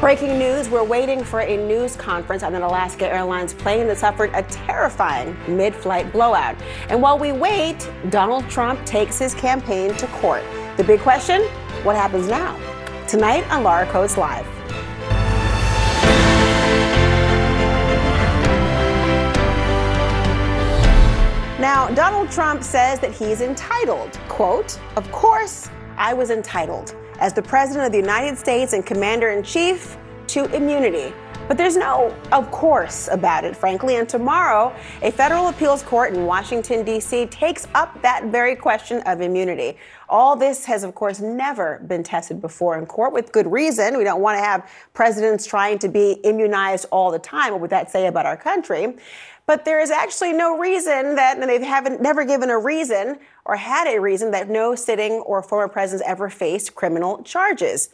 [0.00, 4.30] Breaking news we're waiting for a news conference on an Alaska Airlines plane that suffered
[4.32, 6.56] a terrifying mid flight blowout.
[6.88, 10.44] And while we wait, Donald Trump takes his campaign to court.
[10.76, 11.42] The big question
[11.82, 12.56] what happens now?
[13.06, 14.46] Tonight on Laura Coates Live.
[21.60, 27.42] Now, Donald Trump says that he's entitled, quote, of course, I was entitled as the
[27.42, 29.96] President of the United States and Commander in Chief
[30.28, 31.12] to immunity.
[31.48, 33.96] But there's no of course about it, frankly.
[33.96, 37.24] And tomorrow, a federal appeals court in Washington, D.C.
[37.26, 39.78] takes up that very question of immunity.
[40.10, 43.96] All this has, of course, never been tested before in court with good reason.
[43.96, 47.52] We don't want to have presidents trying to be immunized all the time.
[47.52, 48.96] What would that say about our country?
[49.48, 53.88] But there is actually no reason that they haven't never given a reason or had
[53.88, 57.88] a reason that no sitting or former presidents ever faced criminal charges.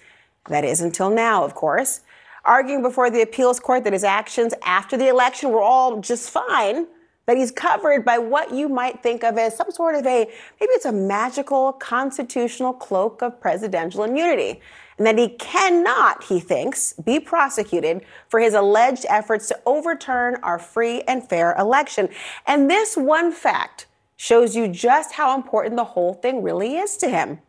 [0.48, 2.00] That is until now, of course.
[2.44, 6.88] Arguing before the appeals court that his actions after the election were all just fine,
[7.26, 10.28] that he's covered by what you might think of as some sort of a
[10.60, 14.60] maybe it's a magical constitutional cloak of presidential immunity
[14.98, 20.58] and that he cannot, he thinks, be prosecuted for his alleged efforts to overturn our
[20.58, 22.08] free and fair election.
[22.46, 27.08] And this one fact shows you just how important the whole thing really is to
[27.08, 27.40] him.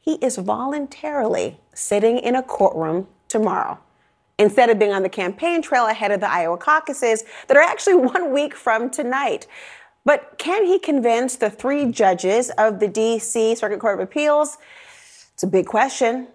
[0.00, 3.78] He is voluntarily sitting in a courtroom tomorrow
[4.38, 7.94] instead of being on the campaign trail ahead of the Iowa caucuses that are actually
[7.96, 9.46] one week from tonight.
[10.04, 13.56] But can he convince the three judges of the D.C.
[13.56, 14.56] Circuit Court of Appeals?
[15.34, 16.28] It's a big question.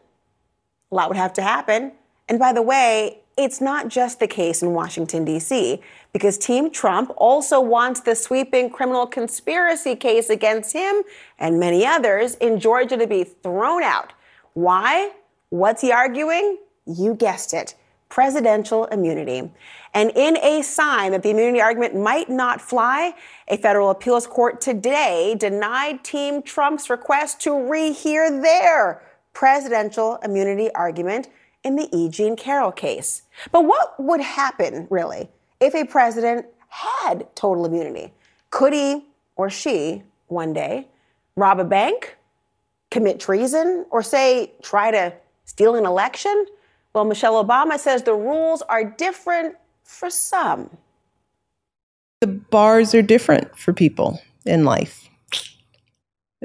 [0.94, 1.94] A lot would have to happen.
[2.30, 5.82] And by the way, it's not just the case in Washington, D.C.,
[6.14, 11.02] because Team Trump also wants the sweeping criminal conspiracy case against him
[11.40, 14.14] and many others in Georgia to be thrown out.
[14.54, 15.14] Why?
[15.50, 16.60] What's he arguing?
[16.86, 17.74] You guessed it
[18.10, 19.50] presidential immunity.
[19.96, 23.16] And in a sign that the immunity argument might not fly,
[23.48, 29.02] a federal appeals court today denied Team Trump's request to rehear their
[29.34, 31.30] presidential immunity argument
[31.64, 32.10] in the E.
[32.10, 33.24] Jean Carroll case.
[33.52, 35.30] But what would happen, really,
[35.60, 38.14] if a president had total immunity?
[38.50, 39.06] Could he
[39.36, 40.88] or she one day
[41.36, 42.18] rob a bank,
[42.92, 45.14] commit treason, or say, try to
[45.46, 46.46] steal an election?
[46.94, 50.70] Well, Michelle Obama says the rules are different for some.
[52.22, 55.10] The bars are different for people in life.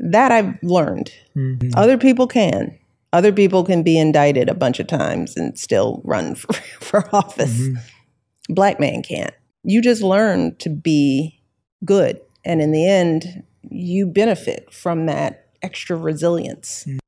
[0.03, 1.13] That I've learned.
[1.37, 1.71] Mm-hmm.
[1.77, 2.79] Other people can.
[3.13, 7.59] Other people can be indicted a bunch of times and still run for, for office.
[7.59, 8.55] Mm-hmm.
[8.55, 9.35] Black man can't.
[9.65, 11.41] You just learn to be
[11.85, 12.21] good.
[12.45, 16.85] And in the end, you benefit from that extra resilience.
[16.85, 16.99] Mm-hmm.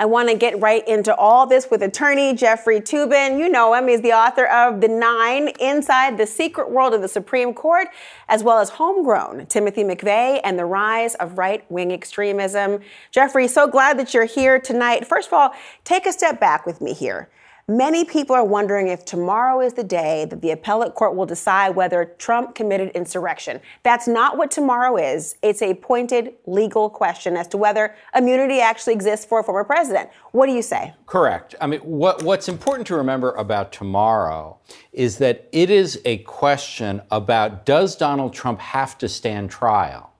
[0.00, 3.38] I want to get right into all this with attorney Jeffrey Toobin.
[3.38, 3.86] You know him.
[3.86, 7.88] He's the author of The Nine Inside the Secret World of the Supreme Court,
[8.26, 12.80] as well as Homegrown, Timothy McVeigh, and the Rise of Right Wing Extremism.
[13.10, 15.06] Jeffrey, so glad that you're here tonight.
[15.06, 15.52] First of all,
[15.84, 17.28] take a step back with me here.
[17.70, 21.76] Many people are wondering if tomorrow is the day that the appellate court will decide
[21.76, 23.60] whether Trump committed insurrection.
[23.84, 25.36] That's not what tomorrow is.
[25.40, 30.10] It's a pointed legal question as to whether immunity actually exists for a former president.
[30.32, 30.94] What do you say?
[31.06, 31.54] Correct.
[31.60, 34.58] I mean, what, what's important to remember about tomorrow
[34.92, 40.10] is that it is a question about does Donald Trump have to stand trial?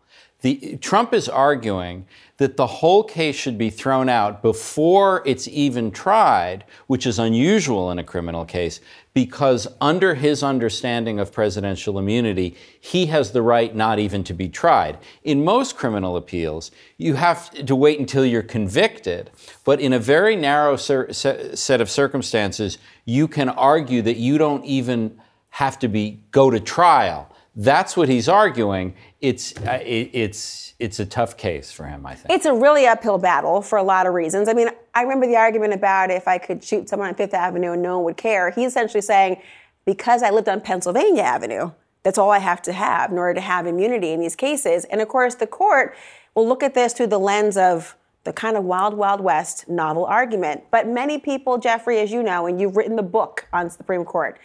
[0.43, 2.07] The, Trump is arguing
[2.41, 7.91] that the whole case should be thrown out before it's even tried, which is unusual
[7.91, 8.81] in a criminal case,
[9.13, 14.49] because under his understanding of presidential immunity, he has the right not even to be
[14.49, 14.97] tried.
[15.23, 19.31] In most criminal appeals, you have to wait until you're convicted,
[19.67, 25.21] but in a very narrow set of circumstances, you can argue that you don't even
[25.51, 27.30] have to be go to trial.
[27.57, 28.95] That's what he's arguing.
[29.21, 32.31] It's uh, it, it's it's a tough case for him, I think.
[32.31, 34.49] It's a really uphill battle for a lot of reasons.
[34.49, 37.73] I mean, I remember the argument about if I could shoot someone on Fifth Avenue
[37.73, 38.51] and no one would care.
[38.51, 39.43] He's essentially saying,
[39.85, 43.41] because I lived on Pennsylvania Avenue, that's all I have to have in order to
[43.41, 44.85] have immunity in these cases.
[44.87, 45.95] And of course, the court
[46.35, 47.95] will look at this through the lens of
[48.25, 50.65] the kind of wild, wild west novel argument.
[50.71, 54.39] But many people, Jeffrey, as you know, and you've written the book on Supreme Court,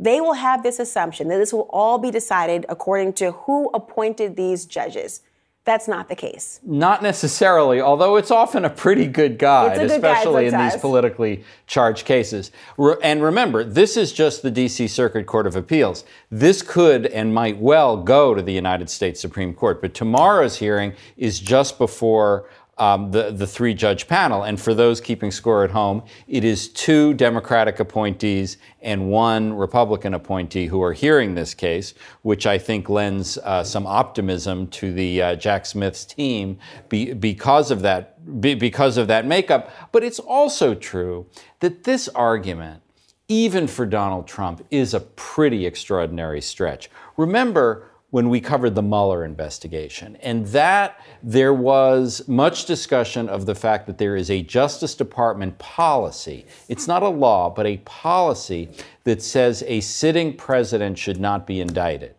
[0.00, 4.34] they will have this assumption that this will all be decided according to who appointed
[4.34, 5.20] these judges.
[5.64, 6.58] That's not the case.
[6.64, 11.44] Not necessarily, although it's often a pretty good guide, good especially guide in these politically
[11.66, 12.50] charged cases.
[12.78, 14.88] Re- and remember, this is just the D.C.
[14.88, 16.04] Circuit Court of Appeals.
[16.30, 20.94] This could and might well go to the United States Supreme Court, but tomorrow's hearing
[21.18, 22.48] is just before
[22.80, 24.42] um, the, the three judge panel.
[24.42, 30.14] And for those keeping score at home, it is two Democratic appointees and one Republican
[30.14, 31.92] appointee who are hearing this case,
[32.22, 37.70] which I think lends uh, some optimism to the uh, Jack Smith's team be, because
[37.70, 39.70] of that be, because of that makeup.
[39.92, 41.26] But it's also true
[41.60, 42.82] that this argument,
[43.28, 46.90] even for Donald Trump, is a pretty extraordinary stretch.
[47.18, 50.16] Remember when we covered the Mueller investigation.
[50.16, 55.58] And that there was much discussion of the fact that there is a Justice Department
[55.58, 56.46] policy.
[56.68, 58.68] It's not a law, but a policy
[59.04, 62.14] that says a sitting president should not be indicted.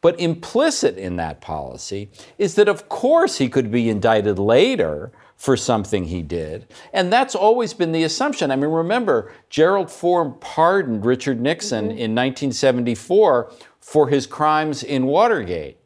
[0.00, 5.56] But implicit in that policy is that, of course, he could be indicted later for
[5.56, 6.66] something he did.
[6.92, 8.50] And that's always been the assumption.
[8.50, 11.98] I mean, remember, Gerald Ford pardoned Richard Nixon mm-hmm.
[11.98, 15.78] in 1974 for his crimes in Watergate.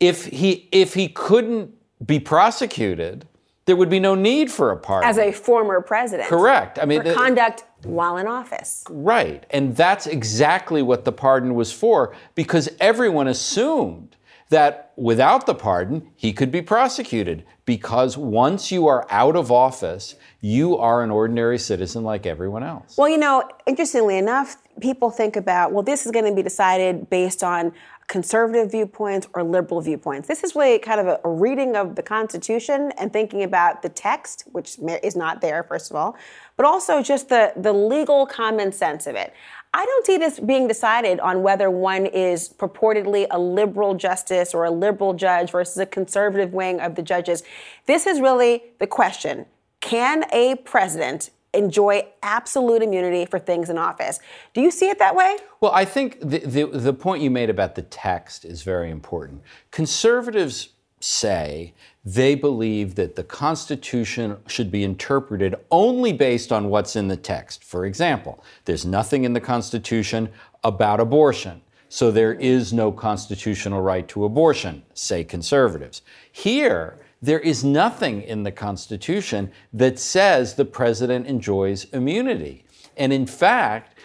[0.00, 1.72] If he, if he couldn't
[2.04, 3.26] be prosecuted,
[3.66, 5.08] there would be no need for a pardon.
[5.08, 6.28] As a former president.
[6.28, 6.78] Correct.
[6.78, 8.84] I mean, for the, conduct while in office.
[8.90, 9.46] Right.
[9.50, 14.16] And that's exactly what the pardon was for because everyone assumed
[14.50, 20.14] that without the pardon, he could be prosecuted because once you are out of office,
[20.40, 22.96] you are an ordinary citizen like everyone else.
[22.98, 27.08] Well, you know, interestingly enough, people think about, well, this is going to be decided
[27.10, 27.72] based on
[28.06, 30.28] conservative viewpoints or liberal viewpoints.
[30.28, 33.88] This is really kind of a, a, reading of the Constitution and thinking about the
[33.88, 36.16] text, which is not there, first of all,
[36.56, 39.32] but also just the, the legal common sense of it.
[39.72, 44.64] I don't see this being decided on whether one is purportedly a liberal justice or
[44.64, 47.42] a liberal judge versus a conservative wing of the judges.
[47.86, 49.46] This is really the question.
[49.80, 54.20] Can a president enjoy absolute immunity for things in office.
[54.52, 55.36] Do you see it that way?
[55.60, 59.42] Well, I think the, the, the, point you made about the text is very important.
[59.70, 60.70] Conservatives
[61.00, 61.74] say
[62.04, 67.62] they believe that the Constitution should be interpreted only based on what's in the text.
[67.62, 70.30] For example, there's nothing in the Constitution
[70.62, 71.60] about abortion.
[71.88, 76.02] So there is no constitutional right to abortion, say conservatives.
[76.32, 82.64] Here, there is nothing in the Constitution that says the president enjoys immunity.
[82.98, 83.98] And in fact,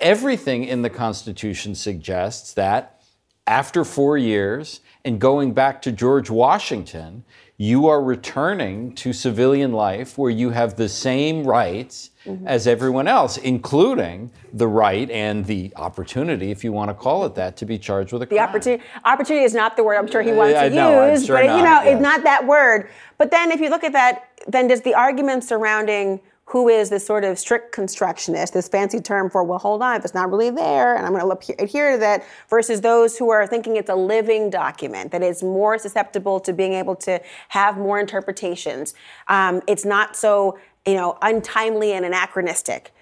[0.00, 3.02] everything in the Constitution suggests that
[3.46, 7.24] after four years and going back to George Washington,
[7.58, 12.46] you are returning to civilian life where you have the same rights mm-hmm.
[12.46, 17.34] as everyone else, including the right and the opportunity, if you want to call it
[17.34, 18.36] that, to be charged with a crime.
[18.36, 21.36] The opportunity, opportunity is not the word I'm sure he wants to no, use, sure
[21.36, 21.94] but not, you know, yes.
[21.94, 22.88] it's not that word.
[23.18, 27.06] But then, if you look at that, then does the argument surrounding who is this
[27.06, 30.50] sort of strict constructionist, this fancy term for, well, hold on, if it's not really
[30.50, 33.94] there, and I'm going to adhere to that, versus those who are thinking it's a
[33.94, 38.92] living document, that it's more susceptible to being able to have more interpretations.
[39.28, 42.92] Um, it's not so, you know, untimely and anachronistic.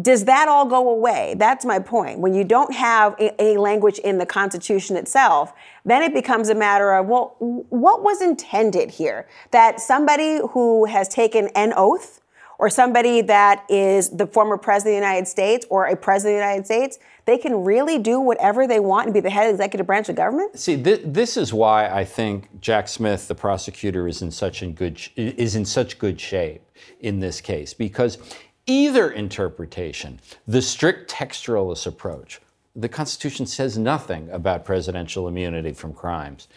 [0.00, 1.36] Does that all go away?
[1.38, 2.18] That's my point.
[2.18, 5.52] When you don't have any language in the Constitution itself,
[5.84, 9.28] then it becomes a matter of, well, what was intended here?
[9.52, 12.20] That somebody who has taken an oath,
[12.58, 16.40] or somebody that is the former president of the United States or a president of
[16.40, 19.58] the United States, they can really do whatever they want and be the head of
[19.58, 20.58] the executive branch of government?
[20.58, 24.72] See, th- this is why I think Jack Smith, the prosecutor, is in such in
[24.72, 26.63] good sh- is in such good shape
[27.00, 28.18] in this case because
[28.66, 32.40] either interpretation, the strict textualist approach,
[32.76, 36.48] the Constitution says nothing about presidential immunity from crimes.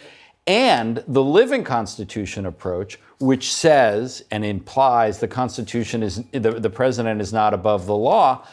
[0.48, 7.22] and the living Constitution approach, which says and implies the Constitution is the, the president
[7.22, 8.46] is not above the law.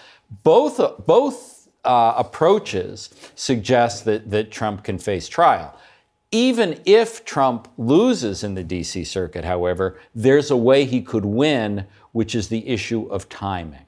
[0.42, 5.78] Both both uh, approaches suggest that that Trump can face trial.
[6.34, 9.04] Even if Trump loses in the D.C.
[9.04, 13.86] Circuit, however, there's a way he could win, which is the issue of timing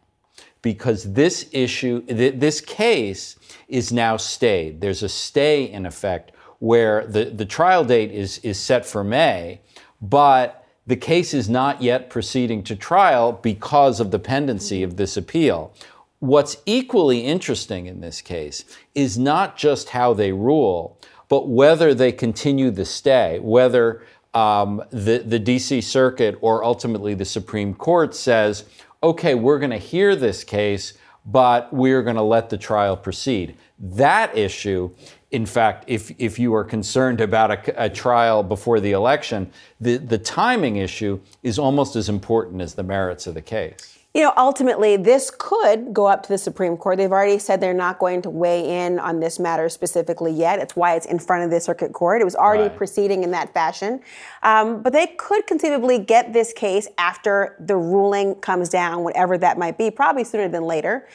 [0.62, 3.36] because this issue, this case
[3.66, 4.80] is now stayed.
[4.80, 9.60] There's a stay in effect where the, the trial date is, is set for May,
[10.00, 15.16] but the case is not yet proceeding to trial because of the pendency of this
[15.16, 15.72] appeal.
[16.20, 22.12] What's equally interesting in this case is not just how they rule, but whether they
[22.12, 24.02] continue the stay, whether
[24.34, 28.64] um, the, the DC Circuit or ultimately the Supreme Court says,
[29.02, 33.56] okay, we're going to hear this case, but we're going to let the trial proceed.
[33.78, 34.90] That issue,
[35.30, 39.96] in fact, if, if you are concerned about a, a, trial before the election, the,
[39.96, 44.32] the timing issue is almost as important as the merits of the case you know,
[44.38, 46.96] ultimately, this could go up to the Supreme Court.
[46.96, 50.58] They've already said they're not going to weigh in on this matter specifically yet.
[50.58, 52.22] It's why it's in front of the Circuit Court.
[52.22, 52.76] It was already right.
[52.78, 54.00] proceeding in that fashion.
[54.42, 59.58] Um, but they could conceivably get this case after the ruling comes down, whatever that
[59.58, 61.06] might be, probably sooner than later.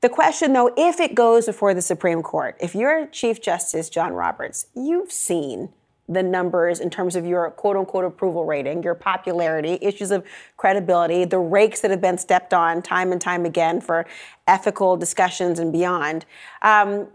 [0.00, 4.14] The question, though, if it goes before the Supreme Court, if you're Chief Justice John
[4.14, 5.68] Roberts, you've seen
[6.08, 10.24] the numbers in terms of your quote unquote approval rating, your popularity, issues of
[10.56, 14.06] credibility, the rakes that have been stepped on time and time again for
[14.46, 16.24] ethical discussions and beyond.
[16.62, 17.08] Um,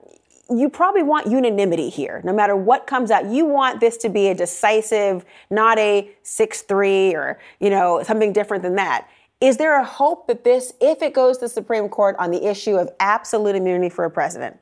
[0.50, 2.22] you probably want unanimity here.
[2.24, 7.14] No matter what comes out, you want this to be a decisive, not a 6-3
[7.14, 9.08] or, you know, something different than that.
[9.42, 12.46] Is there a hope that this, if it goes to the Supreme Court on the
[12.46, 14.58] issue of absolute immunity for a president,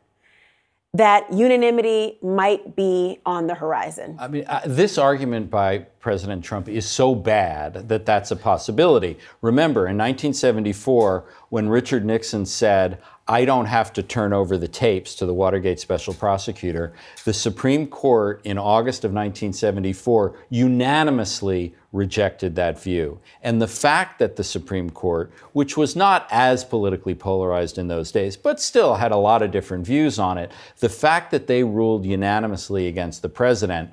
[0.94, 4.18] that unanimity might be on the horizon.
[4.20, 9.18] I mean, uh, this argument by President Trump is so bad that that's a possibility.
[9.42, 15.16] Remember, in 1974, when Richard Nixon said, I don't have to turn over the tapes
[15.16, 16.92] to the Watergate special prosecutor.
[17.24, 23.22] The Supreme Court in August of 1974 unanimously rejected that view.
[23.42, 28.12] And the fact that the Supreme Court, which was not as politically polarized in those
[28.12, 31.64] days, but still had a lot of different views on it, the fact that they
[31.64, 33.92] ruled unanimously against the president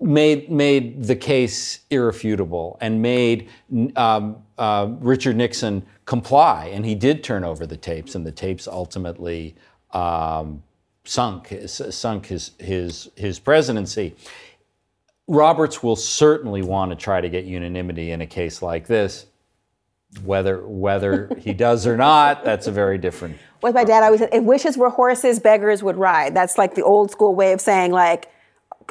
[0.00, 3.48] made made the case irrefutable and made
[3.96, 8.68] um, uh, Richard Nixon comply, and he did turn over the tapes, and the tapes
[8.68, 9.54] ultimately
[9.92, 10.62] um,
[11.04, 14.14] sunk sunk his his his presidency.
[15.28, 19.26] Roberts will certainly want to try to get unanimity in a case like this.
[20.24, 23.38] Whether whether he does or not, that's a very different.
[23.62, 26.74] With my dad I always said: "If wishes were horses, beggars would ride." That's like
[26.74, 28.30] the old school way of saying like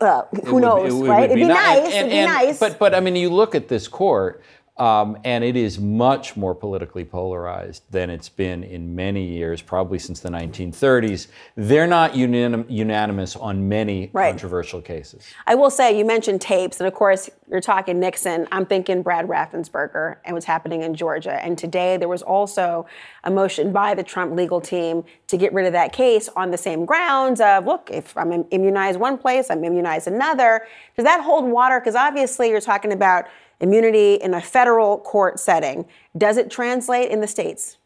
[0.02, 1.24] uh, who would, knows, it, right?
[1.24, 1.94] It would be be nice.
[1.94, 2.60] And, and, It'd be nice.
[2.60, 4.42] But but I mean, you look at this court.
[4.78, 10.00] Um, and it is much more politically polarized than it's been in many years, probably
[10.00, 11.28] since the 1930s.
[11.56, 14.32] They're not unanim- unanimous on many right.
[14.32, 15.26] controversial cases.
[15.48, 18.48] I will say, you mentioned tapes, and of course, you're talking Nixon.
[18.52, 21.42] I'm thinking Brad Raffensperger and what's happening in Georgia.
[21.42, 22.86] And today, there was also
[23.24, 26.58] a motion by the Trump legal team to get rid of that case on the
[26.58, 30.68] same grounds of look, if I'm immunized one place, I'm immunized another.
[30.98, 31.80] Does that hold water?
[31.80, 33.26] Because obviously, you're talking about
[33.60, 35.86] immunity in a federal court setting.
[36.18, 37.78] Does it translate in the states?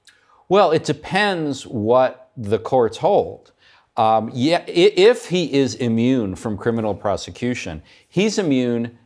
[0.48, 3.52] Well, it depends what the courts hold.
[3.98, 8.98] Um, yeah, if he is immune from criminal prosecution, he's immune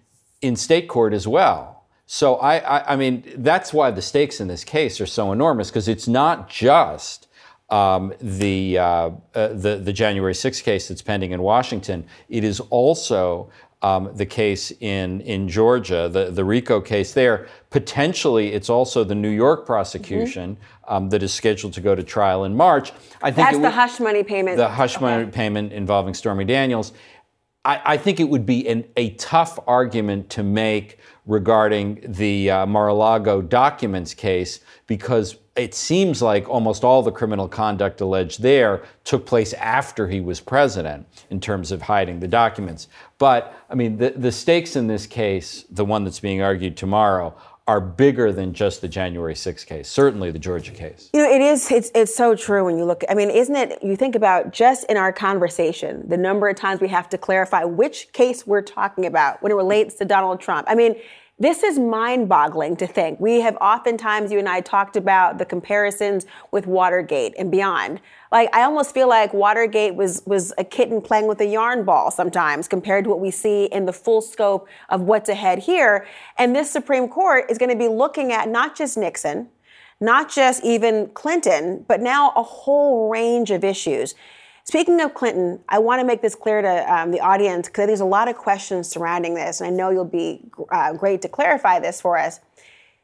[0.41, 1.83] in state court as well.
[2.05, 5.69] So I, I, I mean, that's why the stakes in this case are so enormous
[5.69, 7.27] because it's not just
[7.69, 12.05] um, the, uh, uh, the the January 6th case that's pending in Washington.
[12.29, 13.49] It is also
[13.83, 17.47] um, the case in, in Georgia, the, the RICO case there.
[17.69, 20.93] Potentially, it's also the New York prosecution mm-hmm.
[20.93, 22.93] um, that is scheduled to go to trial in March.
[23.21, 24.57] I think That's the hush money payment.
[24.57, 25.05] The hush okay.
[25.05, 26.93] money payment involving Stormy Daniels.
[27.65, 32.65] I, I think it would be an, a tough argument to make regarding the uh,
[32.65, 39.25] Mar-a-Lago documents case because it seems like almost all the criminal conduct alleged there took
[39.25, 42.87] place after he was president in terms of hiding the documents.
[43.23, 47.33] But I mean, the, the stakes in this case, the one that's being argued tomorrow,
[47.65, 51.09] are bigger than just the January 6th case, certainly the Georgia case.
[51.13, 53.81] You know, it is, it's, it's so true when you look, I mean, isn't it,
[53.81, 57.63] you think about just in our conversation, the number of times we have to clarify
[57.63, 60.67] which case we're talking about when it relates to Donald Trump.
[60.69, 60.95] I mean,
[61.39, 63.19] This is mind boggling to think.
[63.19, 68.01] We have oftentimes, you and I talked about the comparisons with Watergate and beyond.
[68.33, 72.09] Like, I almost feel like Watergate was, was a kitten playing with a yarn ball
[72.09, 76.07] sometimes compared to what we see in the full scope of what's ahead here.
[76.39, 79.49] And this Supreme Court is going to be looking at not just Nixon,
[80.01, 84.15] not just even Clinton, but now a whole range of issues.
[84.63, 87.99] Speaking of Clinton, I want to make this clear to um, the audience because there's
[87.99, 91.79] a lot of questions surrounding this, and I know you'll be uh, great to clarify
[91.79, 92.39] this for us.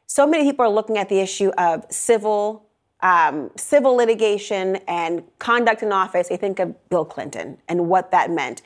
[0.06, 2.66] So many people are looking at the issue of civil
[3.02, 6.28] um, civil litigation and conduct in office.
[6.28, 8.62] They think of Bill Clinton and what that meant.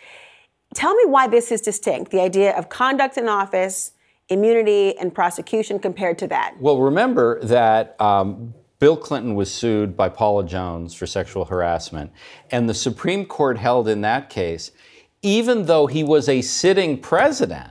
[0.75, 2.11] Tell me why this is distinct.
[2.11, 3.93] The idea of conduct in office,
[4.29, 6.55] immunity, and prosecution compared to that.
[6.59, 12.11] Well, remember that um, Bill Clinton was sued by Paula Jones for sexual harassment.
[12.51, 14.73] And the Supreme Court held in that case,
[15.23, 17.71] even though he was a sitting president,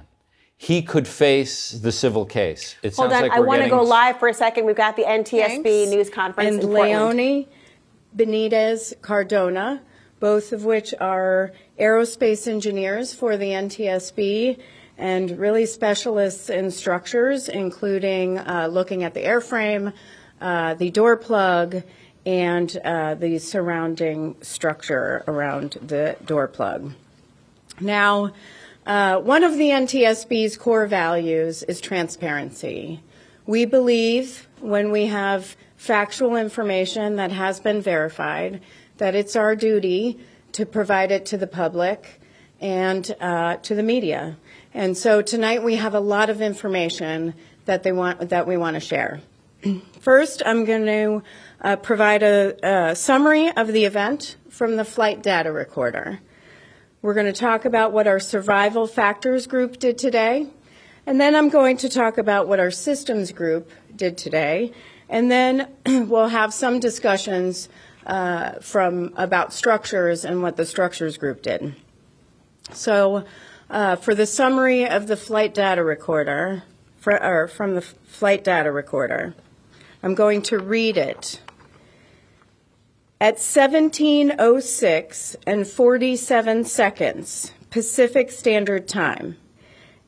[0.64, 2.78] he could face the civil case.
[2.82, 4.66] It Hold on, like I want to go live for a second.
[4.66, 5.92] We've got the NTSB Thanks.
[5.92, 7.46] news conference and in Leone,
[8.16, 9.82] Benitez, Cardona,
[10.22, 14.58] both of which are aerospace engineers for the NTSB
[14.98, 19.92] and really specialists in structures, including uh, looking at the airframe,
[20.40, 21.84] uh, the door plug
[22.26, 26.94] and uh, the surrounding structure around the door plug.
[27.82, 28.32] Now,
[28.86, 33.02] uh, one of the NTSB's core values is transparency.
[33.46, 38.62] We believe when we have factual information that has been verified
[38.98, 40.20] that it's our duty
[40.54, 42.22] to provide it to the public
[42.62, 44.38] and uh, to the media.
[44.74, 47.34] And so tonight we have a lot of information
[47.66, 49.22] that they want that we want to share.
[50.00, 51.24] First, I'm going to
[51.62, 56.20] uh, provide a, a summary of the event from the flight data recorder.
[57.04, 60.48] We're going to talk about what our survival factors group did today,
[61.06, 64.72] and then I'm going to talk about what our systems group did today,
[65.10, 67.68] and then we'll have some discussions
[68.06, 71.76] uh, from about structures and what the structures group did.
[72.72, 73.26] So,
[73.70, 76.64] uh, for the summary of the flight data recorder,
[77.00, 79.36] for, or from the flight data recorder.
[80.02, 81.42] I'm going to read it.
[83.24, 89.38] At 1706 and 47 seconds Pacific Standard Time,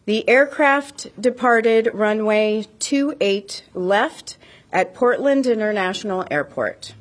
[0.04, 4.36] the aircraft departed runway 28 left
[4.74, 6.94] at Portland International Airport.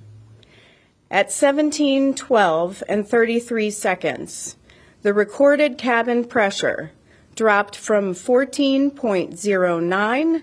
[1.10, 4.56] At 1712 and 33 seconds,
[5.02, 6.92] the recorded cabin pressure
[7.34, 10.42] dropped from 14.09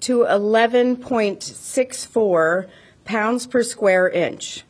[0.00, 2.68] to 11.64
[3.04, 4.64] pounds per square inch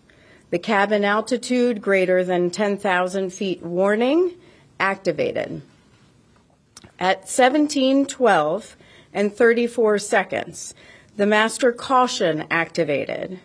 [0.50, 4.36] The cabin altitude greater than 10,000 feet warning
[4.80, 5.62] activated.
[7.00, 8.78] At 1712
[9.13, 10.73] and 34 seconds,
[11.15, 13.39] the master caution activated.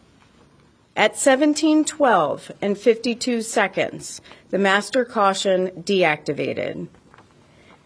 [0.97, 6.89] At 1712 and 52 seconds, the master caution deactivated.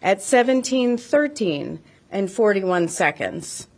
[0.02, 3.68] At 1713 and 41 seconds,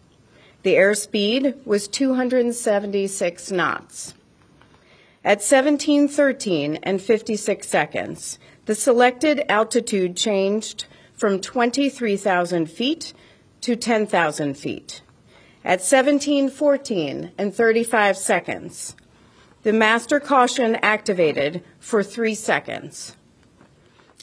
[0.63, 4.13] The airspeed was 276 knots.
[5.24, 13.13] At 1713 and 56 seconds, the selected altitude changed from 23,000 feet
[13.62, 15.02] to 10,000 feet.
[15.67, 18.95] At 1714 and 35 seconds,
[19.63, 23.17] the master caution activated for three seconds.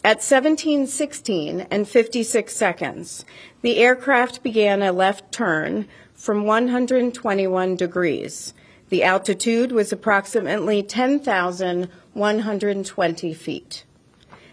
[0.02, 3.26] At 1716 and 56 seconds,
[3.60, 8.54] the aircraft began a left turn from 121 degrees.
[8.88, 13.84] The altitude was approximately 10,120 feet.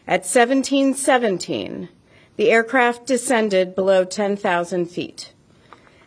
[0.06, 1.88] At 1717,
[2.36, 5.32] the aircraft descended below 10,000 feet.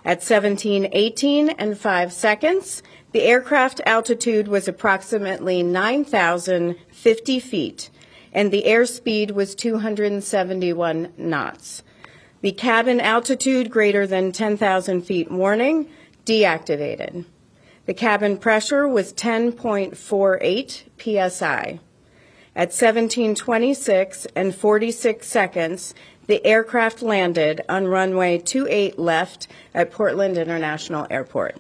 [0.05, 7.89] At 1718 and 5 seconds, the aircraft altitude was approximately 9,050 feet,
[8.33, 11.83] and the airspeed was 271 knots.
[12.43, 15.89] The cabin altitude greater than 10,000 feet warning
[16.27, 17.25] deactivated.
[17.87, 21.81] The cabin pressure was 10.48 psi.
[22.57, 25.93] At 1726 and 46 seconds,
[26.27, 31.57] the aircraft landed on runway 28 left at Portland International Airport.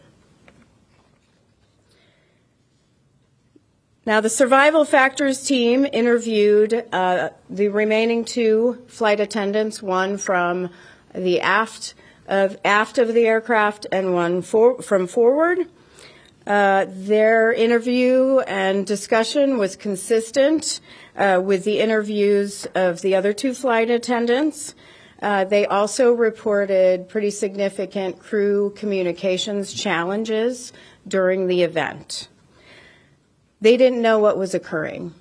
[4.07, 10.69] Now, the survival factors team interviewed uh, the remaining two flight attendants, one from
[11.15, 11.95] the aft
[12.27, 15.67] of aft of the aircraft and one for, from forward.
[16.47, 20.81] Uh, their interview and discussion was consistent
[21.17, 24.75] uh, with the interviews of the other two flight attendants.
[25.23, 30.71] Uh, they also reported pretty significant crew communications challenges
[31.09, 32.29] during the event.
[33.63, 35.15] They didn't know what was occurring.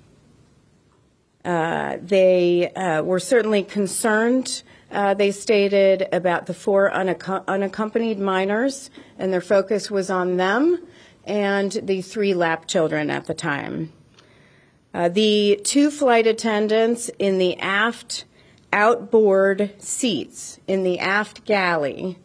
[1.42, 9.32] Uh, they uh, were certainly concerned, uh, they stated, about the four unaccompanied minors, and
[9.32, 10.86] their focus was on them
[11.26, 13.92] and the three lap children at the time.
[14.92, 18.24] Uh, the two flight attendants in the aft
[18.72, 22.18] outboard seats in the aft galley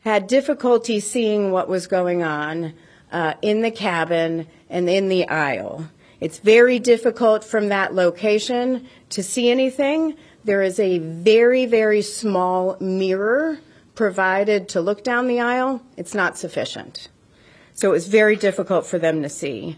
[0.00, 2.72] had difficulty seeing what was going on
[3.12, 5.88] uh, in the cabin and in the aisle.
[6.20, 10.16] It's very difficult from that location to see anything.
[10.44, 13.58] There is a very, very small mirror
[13.94, 15.82] provided to look down the aisle.
[15.96, 17.08] It's not sufficient.
[17.78, 19.76] So it was very difficult for them to see.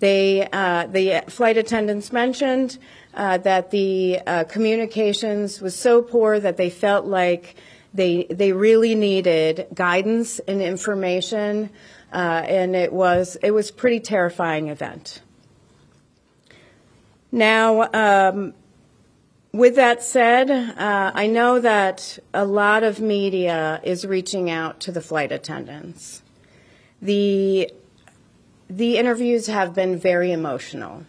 [0.00, 2.76] They, uh, the flight attendants mentioned
[3.14, 7.54] uh, that the uh, communications was so poor that they felt like
[7.94, 11.70] they, they really needed guidance and information
[12.12, 15.22] uh, and it was it was a pretty terrifying event.
[17.30, 18.54] Now, um,
[19.52, 24.90] with that said, uh, I know that a lot of media is reaching out to
[24.90, 26.22] the flight attendants.
[27.02, 27.70] The
[28.68, 31.04] the interviews have been very emotional.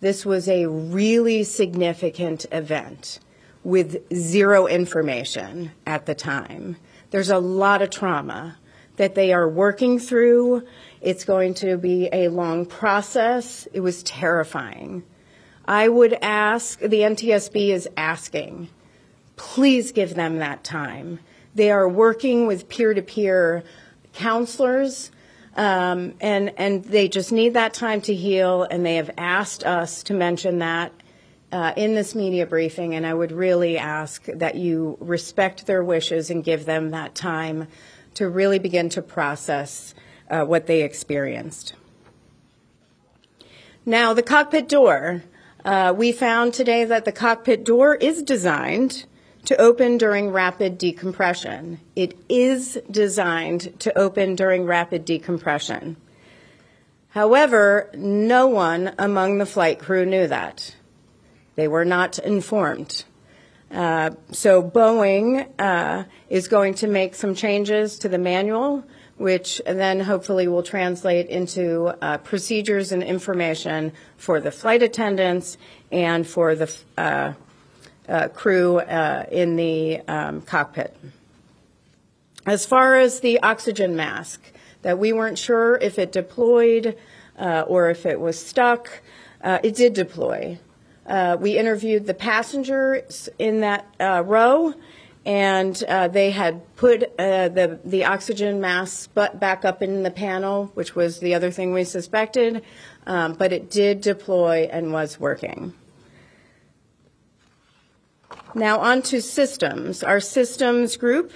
[0.00, 3.18] This was a really significant event
[3.64, 6.76] with zero information at the time.
[7.10, 8.58] There's a lot of trauma
[8.96, 10.64] that they are working through.
[11.00, 13.66] It's going to be a long process.
[13.72, 15.02] It was terrifying.
[15.64, 18.68] I would ask, the NTSB is asking,
[19.36, 21.20] please give them that time.
[21.54, 23.62] They are working with peer to peer
[24.12, 25.10] counselors.
[25.54, 30.02] Um, and and they just need that time to heal, and they have asked us
[30.04, 30.92] to mention that
[31.52, 32.94] uh, in this media briefing.
[32.94, 37.68] And I would really ask that you respect their wishes and give them that time
[38.14, 39.94] to really begin to process
[40.30, 41.74] uh, what they experienced.
[43.84, 45.22] Now, the cockpit door.
[45.64, 49.04] Uh, we found today that the cockpit door is designed
[49.44, 51.80] to open during rapid decompression.
[51.96, 55.96] It is designed to open during rapid decompression.
[57.10, 60.74] However, no one among the flight crew knew that.
[61.56, 63.04] They were not informed.
[63.70, 68.84] Uh, so Boeing uh, is going to make some changes to the manual,
[69.16, 75.58] which then hopefully will translate into uh, procedures and information for the flight attendants
[75.90, 77.34] and for the
[78.12, 80.94] uh, uh, crew uh, in the um, cockpit.
[82.44, 84.42] As far as the oxygen mask,
[84.82, 86.96] that we weren't sure if it deployed
[87.38, 89.00] or if it was stuck,
[89.42, 90.58] it did deploy.
[91.06, 94.72] Uh, we interviewed the passengers in that uh, row,
[95.24, 100.66] and uh, they had put uh, the the oxygen mask back up in the panel,
[100.74, 102.62] which was the other thing we suspected,
[103.06, 105.74] um, but it did deploy and was working.
[108.54, 110.02] Now on to systems.
[110.02, 111.32] Our systems group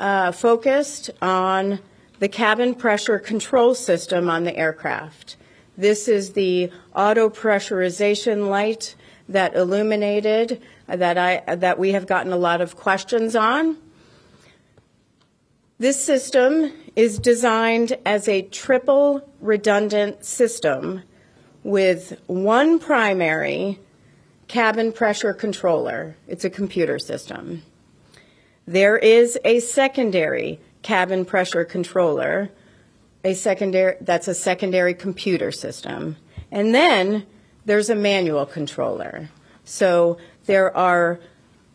[0.00, 1.78] uh, focused on
[2.18, 5.36] the cabin pressure control system on the aircraft.
[5.78, 8.96] This is the auto pressurization light
[9.28, 13.76] that illuminated that I that we have gotten a lot of questions on.
[15.78, 21.02] This system is designed as a triple redundant system
[21.62, 23.78] with one primary
[24.50, 26.16] cabin pressure controller.
[26.26, 27.62] It's a computer system.
[28.66, 32.50] There is a secondary cabin pressure controller
[33.22, 36.16] a secondary that's a secondary computer system.
[36.50, 37.26] And then
[37.64, 39.28] there's a manual controller.
[39.64, 41.20] So there are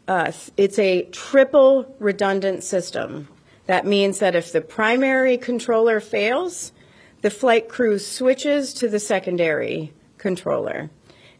[0.10, 3.30] uh, it's a triple redundant system.
[3.68, 6.74] That means that if the primary controller fails,
[7.22, 10.90] the flight crew switches to the secondary controller.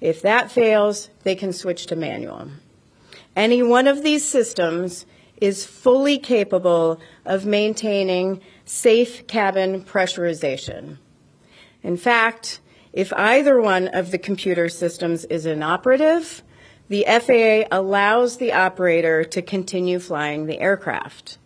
[0.06, 2.50] If that fails, they can switch to manual.
[3.36, 5.08] Any one of these systems
[5.42, 11.00] is fully capable of maintaining safe cabin pressurization.
[11.82, 12.60] In fact,
[12.96, 16.42] If either one of the computer systems is inoperative,
[16.88, 21.38] the FAA allows the operator to continue flying the aircraft.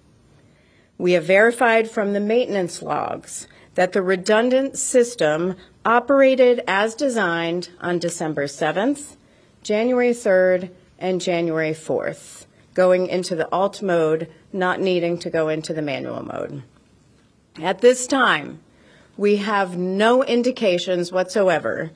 [0.99, 7.99] We have verified from the maintenance logs that the redundant system operated as designed on
[7.99, 9.15] December 7th,
[9.63, 15.73] January 3rd, and January 4th, going into the alt mode, not needing to go into
[15.73, 16.63] the manual mode.
[17.61, 18.59] At this time,
[19.17, 21.91] we have no indications whatsoever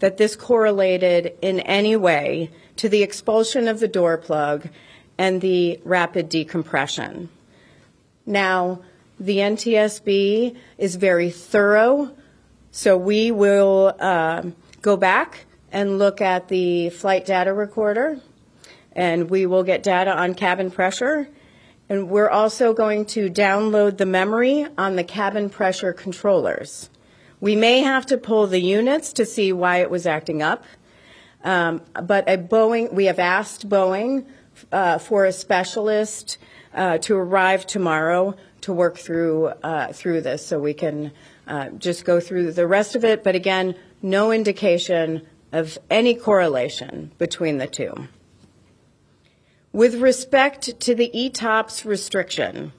[0.00, 4.68] that this correlated in any way to the expulsion of the door plug
[5.16, 7.30] and the rapid decompression.
[8.26, 8.80] Now,
[9.18, 12.12] the NTSB is very thorough,
[12.76, 14.42] so we will uh,
[14.82, 18.20] go back and look at the flight data recorder,
[18.92, 21.26] and we will get data on cabin pressure.
[21.88, 26.90] And we're also going to download the memory on the cabin pressure controllers.
[27.40, 30.62] We may have to pull the units to see why it was acting up.
[31.44, 34.26] Um, but a Boeing, we have asked Boeing
[34.70, 36.36] uh, for a specialist
[36.74, 41.12] uh, to arrive tomorrow to work through uh, through this, so we can
[41.46, 43.22] uh, just go through the rest of it.
[43.22, 48.08] But again, no indication of any correlation between the two.
[49.72, 52.72] With respect to the ETOPS restriction,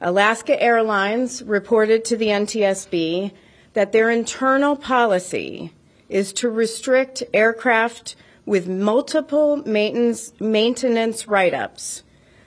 [0.00, 3.32] Alaska Airlines reported to the NTSB
[3.74, 5.72] that their internal policy
[6.08, 12.02] is to restrict aircraft with multiple maintenance, maintenance write ups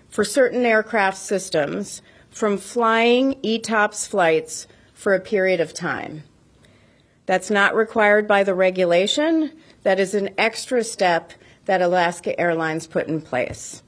[0.10, 4.68] for certain aircraft systems from flying ETOPS flights
[5.04, 6.24] for a period of time.
[7.26, 9.52] That's not required by the regulation.
[9.84, 11.34] That is an extra step
[11.66, 13.84] that Alaska Airlines put in place.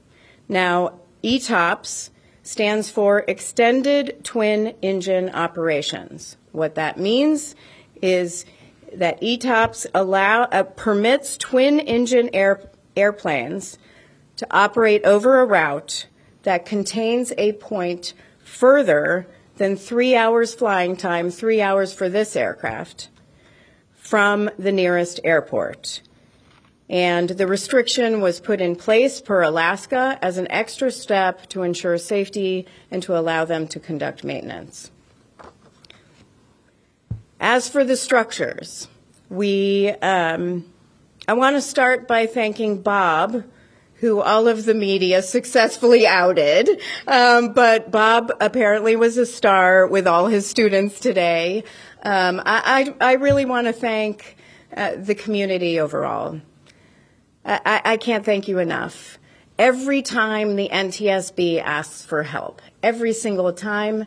[0.46, 2.10] Now, ETOPS
[2.42, 6.36] stands for Extended Twin Engine Operations.
[6.52, 7.54] What that means
[8.02, 8.44] is
[8.94, 13.78] that ETOPS allow, uh, permits twin engine air, airplanes
[14.36, 16.08] to operate over a route
[16.42, 18.12] that contains a point
[18.44, 19.26] further
[19.56, 23.08] than three hours flying time, three hours for this aircraft,
[23.94, 26.02] from the nearest airport.
[26.88, 31.98] And the restriction was put in place per Alaska as an extra step to ensure
[31.98, 34.92] safety and to allow them to conduct maintenance.
[37.40, 38.88] As for the structures,
[39.28, 40.64] we, um,
[41.26, 43.42] I want to start by thanking Bob,
[44.00, 46.68] who all of the media successfully outed.
[47.06, 51.64] Um, but Bob apparently was a star with all his students today.
[52.02, 54.36] Um, I, I, I, really want to thank
[54.76, 56.40] uh, the community overall.
[57.44, 59.18] I, I can't thank you enough.
[59.58, 64.04] Every time the NTSB asks for help, every single time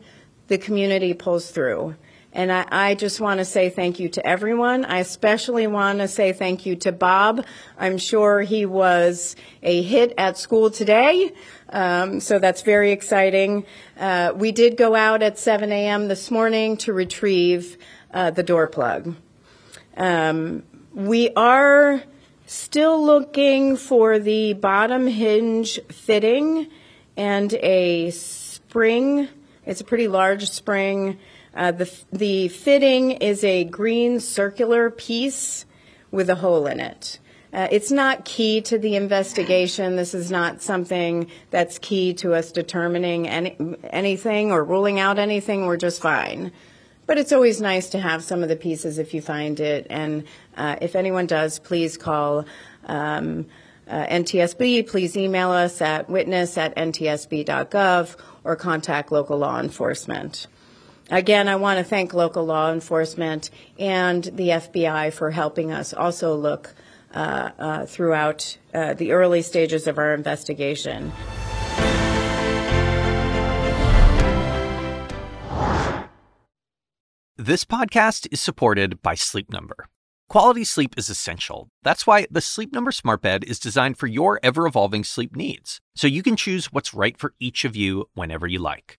[0.48, 1.96] the community pulls through.
[2.32, 4.86] And I, I just want to say thank you to everyone.
[4.86, 7.44] I especially want to say thank you to Bob.
[7.78, 11.34] I'm sure he was a hit at school today.
[11.70, 13.66] Um, so that's very exciting.
[13.98, 16.08] Uh, we did go out at 7 a.m.
[16.08, 17.78] this morning to retrieve
[18.14, 19.16] uh, the door plug.
[19.98, 20.64] Um,
[20.94, 22.04] we are
[22.46, 26.68] still looking for the bottom hinge fitting
[27.18, 29.28] and a spring.
[29.66, 31.20] It's a pretty large spring
[31.56, 35.66] uh, the, the fitting is a green circular piece
[36.12, 37.20] with a hole in it.
[37.52, 39.96] Uh, it's not key to the investigation.
[39.96, 43.58] This is not something that's key to us determining any,
[43.90, 45.66] anything or ruling out anything.
[45.66, 46.52] We're just fine.
[47.08, 49.88] But it's always nice to have some of the pieces if you find it.
[49.90, 52.46] And uh, if anyone does, please call
[52.86, 53.48] um,
[53.88, 54.88] uh, NTSB.
[54.88, 60.46] Please email us at witness at ntsb.gov or contact local law enforcement.
[61.12, 66.36] Again, I want to thank local law enforcement and the FBI for helping us also
[66.36, 66.76] look
[67.14, 71.12] uh, uh, throughout uh, the early stages of our investigation.
[77.38, 79.88] This podcast is supported by Sleep Number.
[80.28, 81.70] Quality sleep is essential.
[81.82, 85.82] That's why the Sleep Number Smart Bed is designed for your ever evolving sleep needs,
[85.96, 88.99] so you can choose what's right for each of you whenever you like.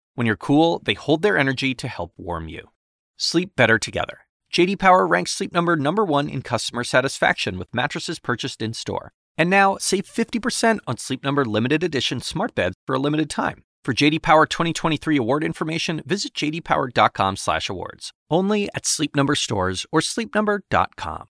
[0.15, 2.69] when you're cool, they hold their energy to help warm you.
[3.17, 4.19] Sleep better together.
[4.53, 9.11] JD Power ranks Sleep Number number 1 in customer satisfaction with mattresses purchased in-store.
[9.37, 13.63] And now, save 50% on Sleep Number limited edition smart beds for a limited time.
[13.83, 18.11] For JD Power 2023 award information, visit jdpower.com/awards.
[18.29, 21.25] Only at Sleep Number stores or sleepnumber.com.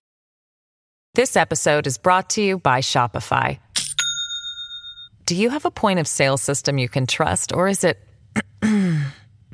[1.14, 3.58] This episode is brought to you by Shopify.
[5.24, 7.98] Do you have a point of sale system you can trust, or is it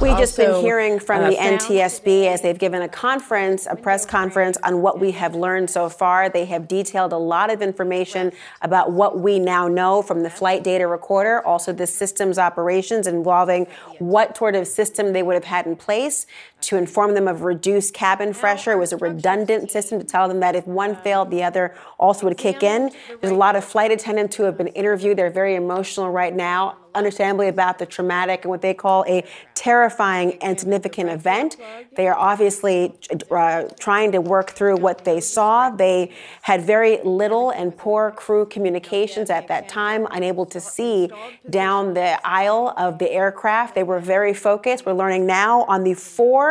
[0.00, 4.06] We've just been hearing from uh, the NTSB as they've given a conference, a press
[4.06, 6.28] conference on what we have learned so far.
[6.28, 8.30] They have detailed a lot of information
[8.62, 13.66] about what we now know from the flight data recorder, also the system's operations involving
[13.98, 16.26] what sort of system they would have had in place
[16.60, 18.72] to inform them of reduced cabin pressure.
[18.72, 22.26] It was a redundant system to tell them that if one failed, the other also
[22.26, 22.90] would kick in.
[23.20, 25.18] There's a lot of flight attendants who have been interviewed.
[25.18, 30.36] They're very emotional right now understandably about the traumatic and what they call a terrifying
[30.42, 31.56] and significant event.
[31.96, 32.98] They are obviously
[33.30, 35.70] uh, trying to work through what they saw.
[35.70, 41.10] They had very little and poor crew communications at that time, unable to see
[41.48, 43.74] down the aisle of the aircraft.
[43.74, 44.84] They were very focused.
[44.84, 46.47] We're learning now on the four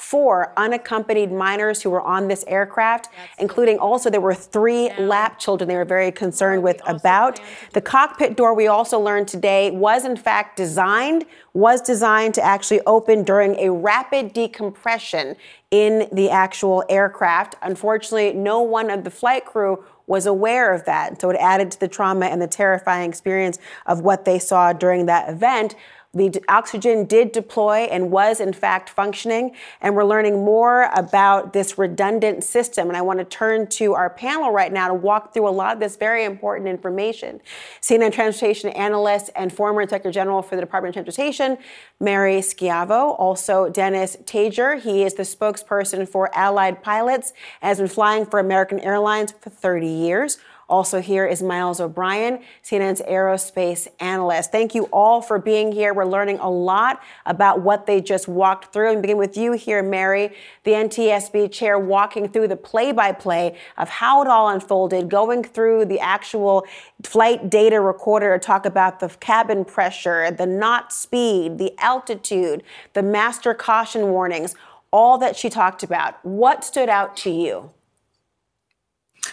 [0.00, 5.68] four unaccompanied minors who were on this aircraft, including also there were three lap children
[5.68, 7.38] they were very concerned with about.
[7.74, 12.80] The cockpit door we also learned today was in fact designed, was designed to actually
[12.86, 15.36] open during a rapid decompression
[15.70, 17.56] in the actual aircraft.
[17.60, 21.20] Unfortunately, no one of the flight crew was aware of that.
[21.20, 25.06] So it added to the trauma and the terrifying experience of what they saw during
[25.06, 25.76] that event.
[26.12, 31.78] The oxygen did deploy and was in fact functioning, and we're learning more about this
[31.78, 32.88] redundant system.
[32.88, 35.72] And I want to turn to our panel right now to walk through a lot
[35.74, 37.40] of this very important information.
[37.80, 41.58] CNN transportation analyst and former Inspector General for the Department of Transportation,
[42.00, 43.14] Mary Schiavo.
[43.16, 44.80] Also, Dennis Tajer.
[44.80, 49.50] He is the spokesperson for Allied Pilots, and has been flying for American Airlines for
[49.50, 50.38] 30 years.
[50.70, 54.52] Also, here is Miles O'Brien, CNN's aerospace analyst.
[54.52, 55.92] Thank you all for being here.
[55.92, 58.92] We're learning a lot about what they just walked through.
[58.92, 63.58] And begin with you here, Mary, the NTSB chair, walking through the play by play
[63.78, 66.64] of how it all unfolded, going through the actual
[67.02, 73.02] flight data recorder to talk about the cabin pressure, the knot speed, the altitude, the
[73.02, 74.54] master caution warnings,
[74.92, 76.24] all that she talked about.
[76.24, 77.70] What stood out to you?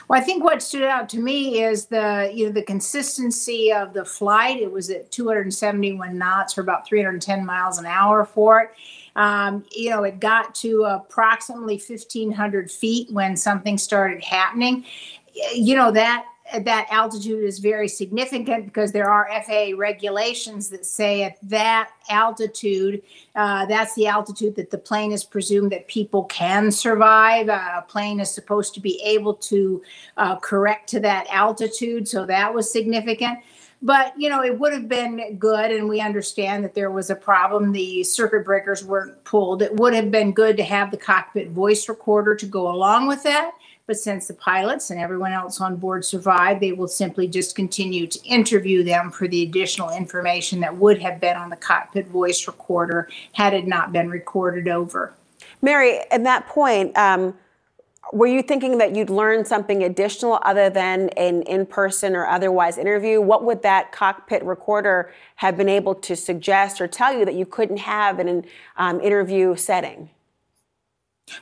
[0.08, 3.94] Well, I think what stood out to me is the you know the consistency of
[3.94, 4.60] the flight.
[4.60, 8.72] It was at 271 knots or about 310 miles an hour for it.
[9.16, 14.86] Um, you know, it got to approximately 1,500 feet when something started happening.
[15.54, 21.24] You know that that altitude is very significant because there are FAA regulations that say
[21.24, 23.02] at that altitude,
[23.36, 27.50] uh, that's the altitude that the plane is presumed that people can survive.
[27.50, 29.82] Uh, a plane is supposed to be able to
[30.18, 33.40] uh, correct to that altitude, so that was significant.
[33.82, 37.16] But you know, it would have been good, and we understand that there was a
[37.16, 37.72] problem.
[37.72, 39.62] The circuit breakers weren't pulled.
[39.62, 43.22] It would have been good to have the cockpit voice recorder to go along with
[43.24, 43.52] that.
[43.88, 48.06] But since the pilots and everyone else on board survived, they will simply just continue
[48.06, 52.46] to interview them for the additional information that would have been on the cockpit voice
[52.48, 55.14] recorder had it not been recorded over.
[55.62, 57.34] Mary, at that point, um,
[58.12, 62.78] were you thinking that you'd learn something additional other than an in person or otherwise
[62.78, 63.22] interview?
[63.22, 67.46] What would that cockpit recorder have been able to suggest or tell you that you
[67.46, 68.46] couldn't have in an
[68.76, 70.10] um, interview setting?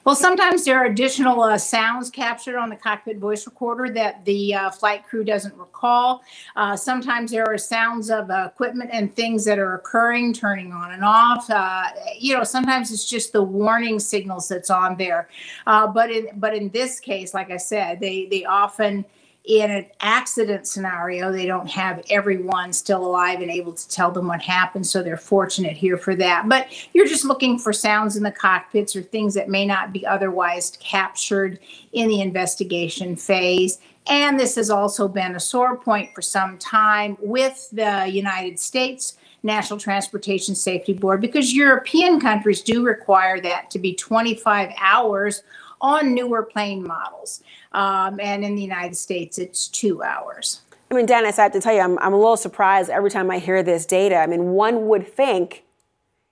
[0.04, 4.54] Well, sometimes there are additional uh, sounds captured on the cockpit voice recorder that the
[4.54, 6.24] uh, flight crew doesn't recall.
[6.56, 10.92] Uh, sometimes there are sounds of uh, equipment and things that are occurring, turning on
[10.92, 11.50] and off.
[11.50, 11.86] Uh,
[12.20, 15.30] you know, sometimes it's just the warning signals that's on there.
[15.68, 19.06] Uh, but in but in this case, like I said, they they often
[19.46, 24.28] in an accident scenario, they don't have everyone still alive and able to tell them
[24.28, 24.88] what happened.
[24.88, 26.50] So they're fortunate here for that.
[26.50, 30.06] But you're just looking for sounds in the cockpits or things that may not be
[30.06, 31.60] otherwise captured
[31.94, 33.80] in the investigation phase.
[34.08, 39.18] And this has also been a sore point for some time with the United States.
[39.44, 45.44] National Transportation Safety Board because European countries do require that to be 25 hours
[45.82, 47.44] on newer plane models.
[47.76, 50.62] Um, and in the United States, it's two hours.
[50.90, 53.30] I mean, Dennis, I have to tell you, I'm, I'm a little surprised every time
[53.30, 54.16] I hear this data.
[54.16, 55.65] I mean, one would think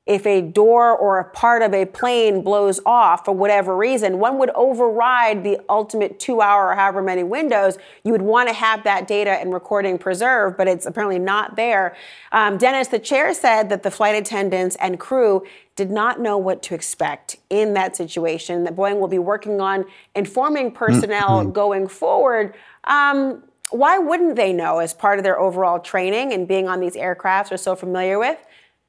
[0.06, 4.38] if a door or a part of a plane blows off for whatever reason, one
[4.38, 7.78] would override the ultimate two hour or however many windows.
[8.04, 11.96] You would want to have that data and recording preserved, but it's apparently not there.
[12.34, 15.44] Um, Dennis, the chair said that the flight attendants and crew
[15.78, 19.86] did not know what to expect in that situation, that Boeing will be working on
[20.16, 21.52] informing personnel mm-hmm.
[21.52, 22.54] going forward.
[22.84, 26.96] Um, why wouldn't they know as part of their overall training and being on these
[26.96, 28.38] aircrafts they're so familiar with?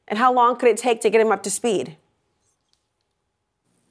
[0.09, 1.96] And how long could it take to get them up to speed?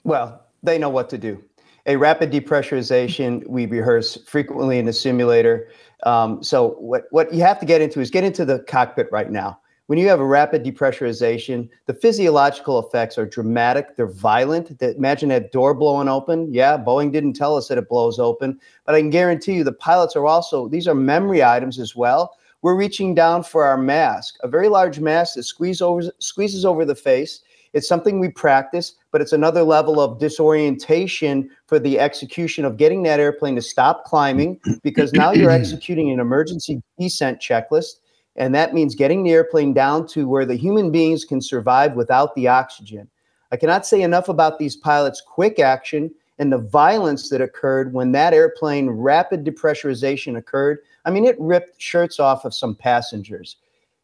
[0.04, 1.44] Well, they know what to do.
[1.86, 5.70] A rapid depressurization we rehearse frequently in the simulator.
[6.04, 9.30] Um, so what, what you have to get into is get into the cockpit right
[9.30, 9.60] now.
[9.88, 13.98] When you have a rapid depressurization, the physiological effects are dramatic.
[13.98, 14.82] They're violent.
[14.82, 16.54] Imagine that door blowing open.
[16.54, 19.74] Yeah, Boeing didn't tell us that it blows open, but I can guarantee you the
[19.74, 22.38] pilots are also, these are memory items as well.
[22.64, 26.86] We're reaching down for our mask, a very large mask that squeeze over, squeezes over
[26.86, 27.42] the face.
[27.74, 33.04] It's something we practice, but it's another level of disorientation for the execution of getting
[33.04, 37.96] that airplane to stop climbing because now you're executing an emergency descent checklist.
[38.38, 42.34] And that means getting the airplane down to where the human beings can survive without
[42.34, 43.10] the oxygen.
[43.52, 48.14] I cannot say enough about these pilots' quick action and the violence that occurred when
[48.14, 50.80] that airplane rapid depressurization occurred.
[51.06, 53.58] I mean, it ripped shirts off of some passengers.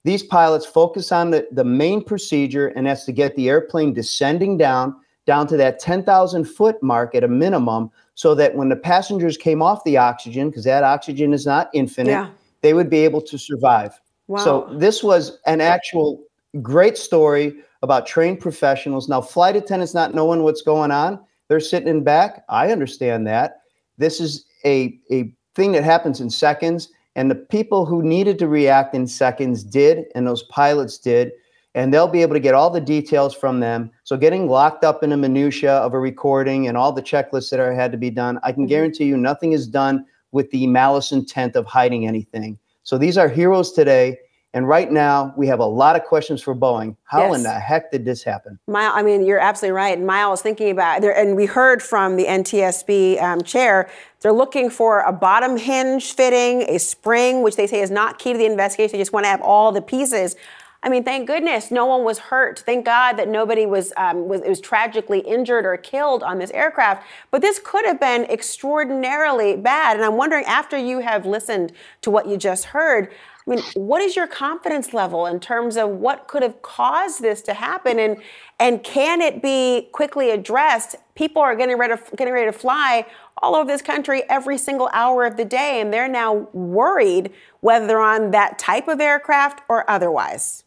[0.04, 4.58] These pilots focus on the, the main procedure, and that's to get the airplane descending
[4.58, 4.96] down,
[5.26, 9.62] down to that 10,000 foot mark at a minimum, so that when the passengers came
[9.62, 12.30] off the oxygen, because that oxygen is not infinite, yeah.
[12.62, 14.00] they would be able to survive.
[14.28, 14.44] Wow.
[14.44, 16.24] So this was an actual
[16.62, 19.10] great story about trained professionals.
[19.10, 22.44] Now, flight attendants not knowing what's going on, they're sitting in back.
[22.50, 23.62] I understand that.
[23.98, 26.90] This is a, a thing that happens in seconds.
[27.16, 31.34] And the people who needed to react in seconds did, and those pilots did.
[31.76, 33.92] And they'll be able to get all the details from them.
[34.06, 37.60] So getting locked up in the minutia of a recording and all the checklists that
[37.60, 38.70] are had to be done, I can mm-hmm.
[38.70, 42.58] guarantee you nothing is done with the malice intent of hiding anything.
[42.84, 44.18] So these are heroes today.
[44.54, 46.96] And right now, we have a lot of questions for Boeing.
[47.04, 47.38] How yes.
[47.38, 48.58] in the heck did this happen?
[48.68, 49.96] Mile, I mean, you're absolutely right.
[49.96, 53.90] And Miles thinking about there, and we heard from the NTSB um, chair,
[54.22, 58.32] they're looking for a bottom hinge fitting, a spring, which they say is not key
[58.32, 58.94] to the investigation.
[58.94, 60.36] They just want to have all the pieces.
[60.82, 62.60] I mean, thank goodness no one was hurt.
[62.60, 67.06] Thank God that nobody was, um, was, was tragically injured or killed on this aircraft.
[67.32, 69.98] But this could have been extraordinarily bad.
[69.98, 73.12] And I'm wondering, after you have listened to what you just heard,
[73.50, 77.42] I mean, what is your confidence level in terms of what could have caused this
[77.44, 78.18] to happen, and
[78.60, 80.96] and can it be quickly addressed?
[81.16, 83.08] People are getting ready to, getting ready to fly
[83.42, 87.32] all over this country every single hour of the day, and they're now worried
[87.62, 90.64] whether they're on that type of aircraft or otherwise.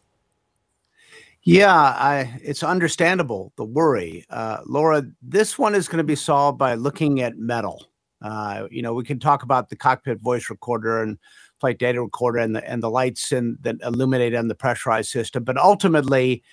[1.43, 5.03] Yeah, I, it's understandable the worry, uh, Laura.
[5.21, 7.85] This one is going to be solved by looking at metal.
[8.21, 11.17] Uh, you know, we can talk about the cockpit voice recorder and
[11.63, 15.45] flight data recorder and the and the lights and that illuminate on the pressurized system.
[15.45, 16.43] But ultimately,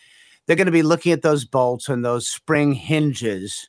[0.46, 3.68] they're going to be looking at those bolts and those spring hinges,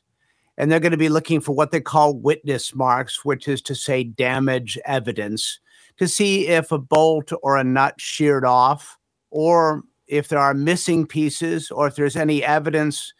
[0.56, 3.74] and they're going to be looking for what they call witness marks, which is to
[3.74, 5.58] say damage evidence,
[5.96, 8.96] to see if a bolt or a nut sheared off,
[9.32, 13.12] or if there are missing pieces, or if there's any evidence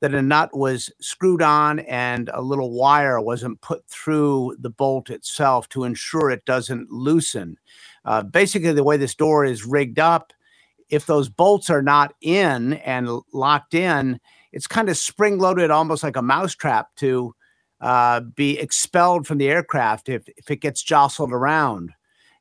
[0.00, 5.10] that a nut was screwed on and a little wire wasn't put through the bolt
[5.10, 7.56] itself to ensure it doesn't loosen.
[8.04, 10.32] Uh, basically, the way this door is rigged up,
[10.88, 14.20] if those bolts are not in and locked in,
[14.52, 17.34] it's kind of spring loaded, almost like a mousetrap to
[17.80, 21.92] uh, be expelled from the aircraft if, if it gets jostled around.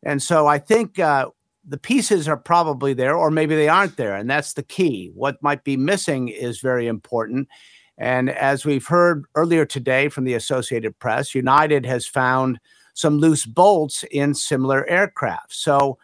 [0.04, 1.30] And so I think uh,
[1.68, 4.16] the pieces are probably there, or maybe they aren't there.
[4.16, 5.12] And that's the key.
[5.14, 7.50] What might be missing is very important.
[7.98, 12.60] And as we've heard earlier today from the Associated Press, United has found
[12.94, 15.54] some loose bolts in similar aircraft.
[15.54, 15.98] So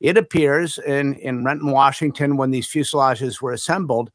[0.00, 4.10] it appears in, in Renton, Washington, when these fuselages were assembled,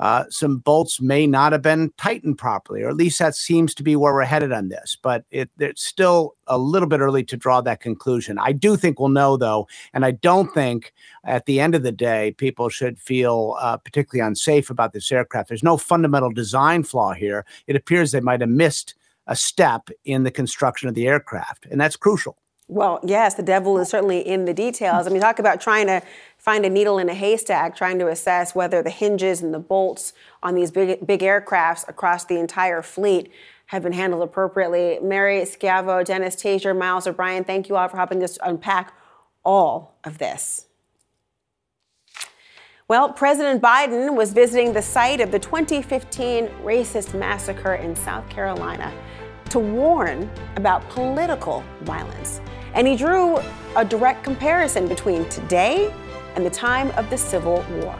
[0.00, 3.82] uh, some bolts may not have been tightened properly, or at least that seems to
[3.82, 4.96] be where we're headed on this.
[5.00, 8.38] But it, it's still a little bit early to draw that conclusion.
[8.38, 10.94] I do think we'll know, though, and I don't think
[11.24, 15.48] at the end of the day people should feel uh, particularly unsafe about this aircraft.
[15.48, 17.44] There's no fundamental design flaw here.
[17.66, 18.94] It appears they might have missed
[19.26, 22.38] a step in the construction of the aircraft, and that's crucial.
[22.70, 25.06] Well, yes, the devil is certainly in the details.
[25.06, 26.00] I mean, talk about trying to
[26.40, 30.12] find a needle in a haystack, trying to assess whether the hinges and the bolts
[30.42, 33.30] on these big, big aircrafts across the entire fleet
[33.66, 34.98] have been handled appropriately.
[35.00, 38.92] Mary Schiavo, Dennis Tajer, Miles O'Brien, thank you all for helping us unpack
[39.44, 40.66] all of this?
[42.88, 48.92] Well, President Biden was visiting the site of the 2015 racist massacre in South Carolina
[49.50, 52.40] to warn about political violence.
[52.74, 53.38] And he drew
[53.76, 55.94] a direct comparison between today
[56.36, 57.98] and the time of the Civil War.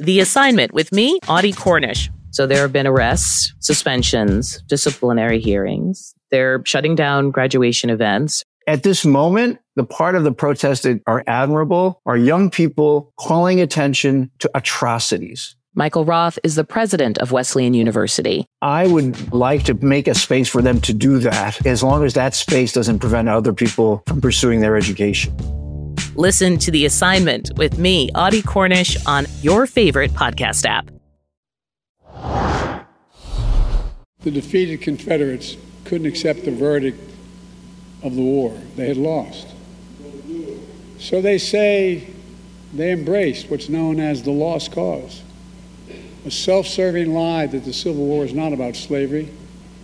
[0.00, 2.08] The assignment with me, Audie Cornish.
[2.30, 6.14] So there have been arrests, suspensions, disciplinary hearings.
[6.30, 8.44] They're shutting down graduation events.
[8.66, 13.60] At this moment, the part of the protest that are admirable are young people calling
[13.60, 15.56] attention to atrocities.
[15.76, 18.44] Michael Roth is the president of Wesleyan University.
[18.60, 22.14] I would like to make a space for them to do that as long as
[22.14, 25.32] that space doesn't prevent other people from pursuing their education.
[26.16, 30.90] Listen to The Assignment with me, Audie Cornish, on your favorite podcast app.
[34.22, 36.98] The defeated Confederates couldn't accept the verdict
[38.02, 38.58] of the war.
[38.74, 39.46] They had lost.
[40.98, 42.08] So they say
[42.74, 45.22] they embraced what's known as the lost cause
[46.24, 49.28] a self serving lie that the Civil War is not about slavery.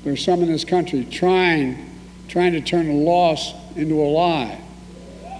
[0.04, 4.60] There are some in this country trying, trying to turn a loss into a lie.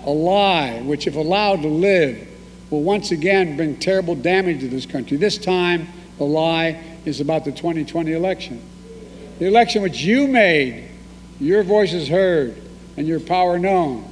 [0.04, 2.26] A lie which, if allowed to live,
[2.70, 5.16] will once again bring terrible damage to this country.
[5.16, 5.88] This time,
[6.18, 8.62] the lie is about the 2020 election.
[9.38, 10.88] The election which you made,
[11.38, 12.56] your voice is heard,
[12.96, 14.10] and your power known.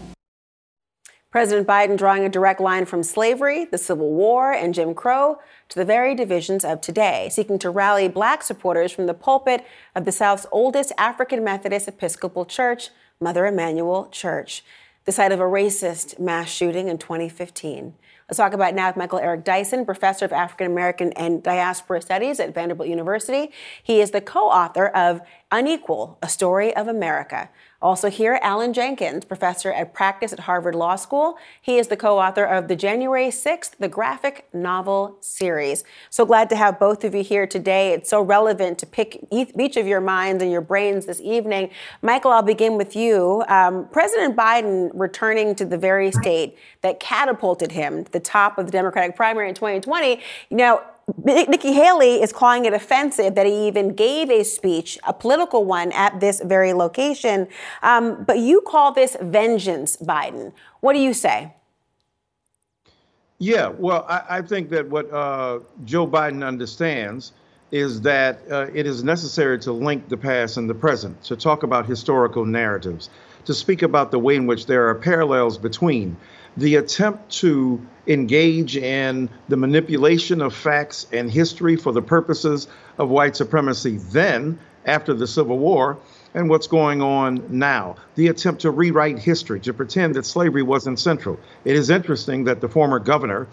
[1.31, 5.79] President Biden drawing a direct line from slavery, the Civil War, and Jim Crow to
[5.79, 10.13] the very divisions of today, seeking to rally black supporters from the pulpit of the
[10.13, 12.91] South's oldest African Methodist Episcopal Church,
[13.21, 14.65] Mother Emanuel Church,
[15.05, 17.95] the site of a racist mass shooting in 2015.
[18.29, 22.41] Let's talk about now with Michael Eric Dyson, professor of African American and Diaspora Studies
[22.41, 23.53] at Vanderbilt University.
[23.83, 25.21] He is the co author of
[25.53, 27.51] Unequal, A Story of America.
[27.85, 31.37] Also, here, Alan Jenkins, professor at practice at Harvard Law School.
[31.61, 35.85] He is the co author of the January 6th, the graphic novel series.
[36.09, 37.93] So glad to have both of you here today.
[37.93, 41.69] It's so relevant to pick each of your minds and your brains this evening.
[42.01, 43.45] Michael, I'll begin with you.
[43.49, 48.65] Um, President Biden returning to the very state that catapulted him to the top of
[48.65, 50.23] the Democratic primary in 2020.
[50.49, 50.83] You know,
[51.25, 55.93] Nikki Haley is calling it offensive that he even gave a speech, a political one,
[55.93, 57.49] at this very location.
[57.83, 60.53] Um, but you call this vengeance, Biden.
[60.81, 61.55] What do you say?
[63.39, 67.33] Yeah, well, I, I think that what uh, Joe Biden understands
[67.73, 71.65] is that uh, it is necessary to link the past and the present, to talk
[71.65, 73.11] about historical narratives,
[73.45, 76.17] to speak about the way in which there are parallels between
[76.57, 83.09] the attempt to engage in the manipulation of facts and history for the purposes of
[83.09, 85.99] white supremacy then, after the Civil War,
[86.35, 87.97] and what's going on now.
[88.17, 91.39] The attempt to rewrite history, to pretend that slavery wasn't central.
[91.65, 93.49] It is interesting that the former governor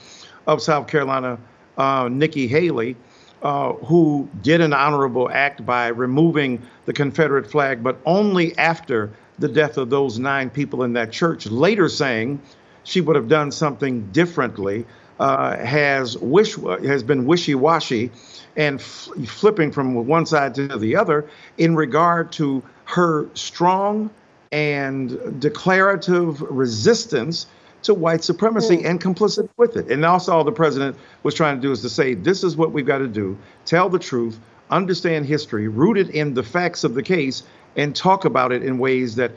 [0.47, 1.37] of South Carolina,
[1.77, 2.97] uh, Nikki Haley,
[3.41, 9.47] uh, who did an honorable act by removing the Confederate flag, but only after the
[9.47, 12.41] death of those nine people in that church, later saying
[12.83, 14.85] she would have done something differently,
[15.19, 18.11] uh, has wish has been wishy-washy
[18.57, 24.09] and f- flipping from one side to the other in regard to her strong
[24.51, 27.47] and declarative resistance
[27.83, 28.85] to white supremacy mm.
[28.85, 29.89] and complicit with it.
[29.89, 32.71] And also, all the president was trying to do is to say, this is what
[32.71, 37.03] we've got to do tell the truth, understand history, rooted in the facts of the
[37.03, 37.43] case,
[37.75, 39.31] and talk about it in ways that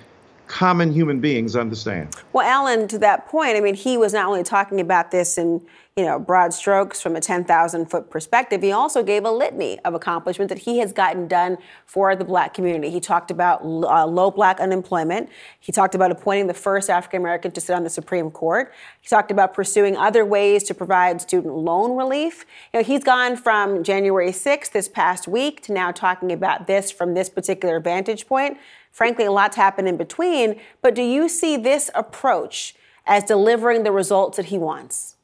[0.47, 2.15] common human beings understand.
[2.33, 5.61] Well, Alan, to that point, I mean, he was not only talking about this in
[5.97, 9.95] you know broad strokes from a 10,000 foot perspective, he also gave a litany of
[9.95, 12.91] accomplishments that he has gotten done for the black community.
[12.91, 15.31] He talked about uh, low black unemployment.
[15.61, 18.73] He talked about appointing the first African American to sit on the Supreme Court.
[19.01, 22.45] He talked about pursuing other ways to provide student loan relief.
[22.73, 26.91] You know, he's gone from January 6th this past week to now talking about this
[26.91, 28.59] from this particular vantage point.
[28.95, 30.55] Frankly, a lot's happened in between.
[30.81, 32.77] But do you see this approach
[33.07, 35.17] as delivering the results that he wants?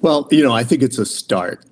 [0.00, 1.64] Well, you know, I think it's a start.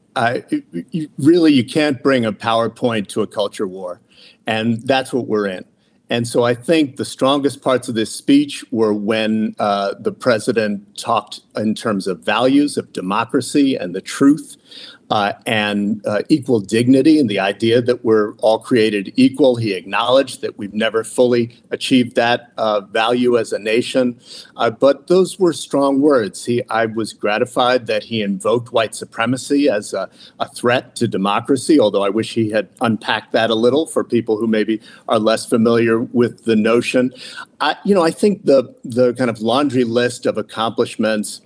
[0.90, 4.00] You, really, you can't bring a PowerPoint to a culture war,
[4.48, 5.64] and that's what we're in.
[6.10, 10.98] And so I think the strongest parts of this speech were when uh, the president
[10.98, 14.56] talked in terms of values of democracy and the truth
[15.10, 19.56] uh, and uh, equal dignity and the idea that we're all created equal.
[19.56, 24.18] He acknowledged that we've never fully achieved that uh, value as a nation.
[24.56, 26.44] Uh, but those were strong words.
[26.44, 31.78] He, I was gratified that he invoked white supremacy as a, a threat to democracy,
[31.78, 35.46] although I wish he had unpacked that a little for people who maybe are less
[35.46, 37.12] familiar with the notion.
[37.60, 41.40] I, you know, I think the the kind of laundry list of accomplishments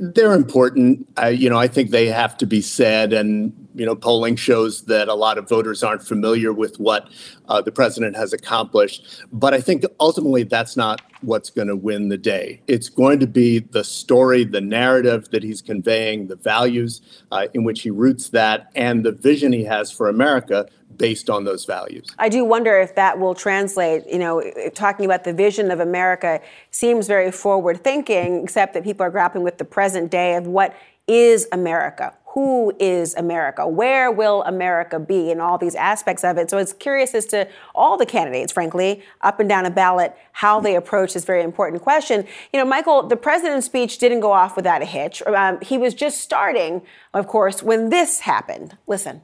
[0.00, 1.08] they're important.
[1.16, 4.82] I, you know, I think they have to be said, and you know, polling shows
[4.82, 7.08] that a lot of voters aren't familiar with what
[7.48, 9.22] uh, the president has accomplished.
[9.32, 12.62] But I think ultimately that's not what's going to win the day.
[12.66, 17.00] It's going to be the story, the narrative that he's conveying, the values
[17.30, 20.66] uh, in which he roots that, and the vision he has for America
[20.96, 22.06] based on those values.
[22.18, 24.06] I do wonder if that will translate.
[24.06, 24.42] You know,
[24.74, 29.44] talking about the vision of America seems very forward thinking, except that people are grappling
[29.44, 30.74] with the present day of what
[31.06, 32.14] is America?
[32.34, 33.66] Who is America?
[33.66, 36.48] Where will America be in all these aspects of it?
[36.48, 40.60] So it's curious as to all the candidates, frankly, up and down a ballot, how
[40.60, 42.24] they approach this very important question.
[42.52, 45.20] You know, Michael, the president's speech didn't go off without a hitch.
[45.22, 46.82] Um, he was just starting,
[47.12, 48.76] of course, when this happened.
[48.86, 49.22] Listen.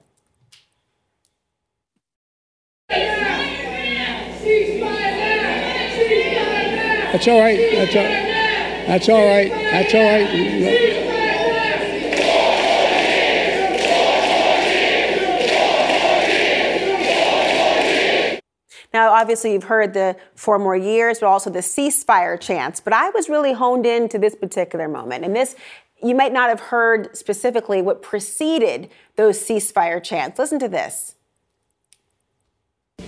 [7.16, 7.58] That's all right.
[7.72, 9.50] That's all, that's all right.
[9.50, 10.28] That's all right.
[18.92, 22.80] Now, obviously, you've heard the four more years, but also the ceasefire chants.
[22.80, 25.24] But I was really honed in to this particular moment.
[25.24, 25.56] And this,
[26.02, 30.38] you might not have heard specifically what preceded those ceasefire chants.
[30.38, 31.15] Listen to this.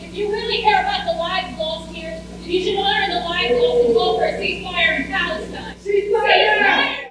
[0.01, 3.84] If you really care about the lives lost here, you should honor the lives lost
[3.84, 5.74] and call for a ceasefire in Palestine.
[5.76, 7.09] Ceasefire!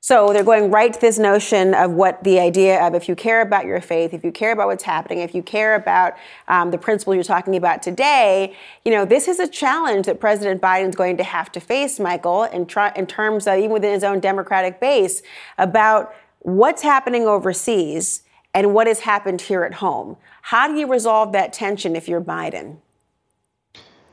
[0.00, 3.40] So they're going right to this notion of what the idea of if you care
[3.40, 6.14] about your faith, if you care about what's happening, if you care about
[6.46, 8.54] um, the principle you're talking about today,
[8.84, 12.44] you know, this is a challenge that President Biden's going to have to face, Michael,
[12.44, 15.22] in, in terms of even within his own Democratic base
[15.58, 18.22] about what's happening overseas
[18.54, 20.16] and what has happened here at home.
[20.46, 22.76] How do you resolve that tension if you're Biden?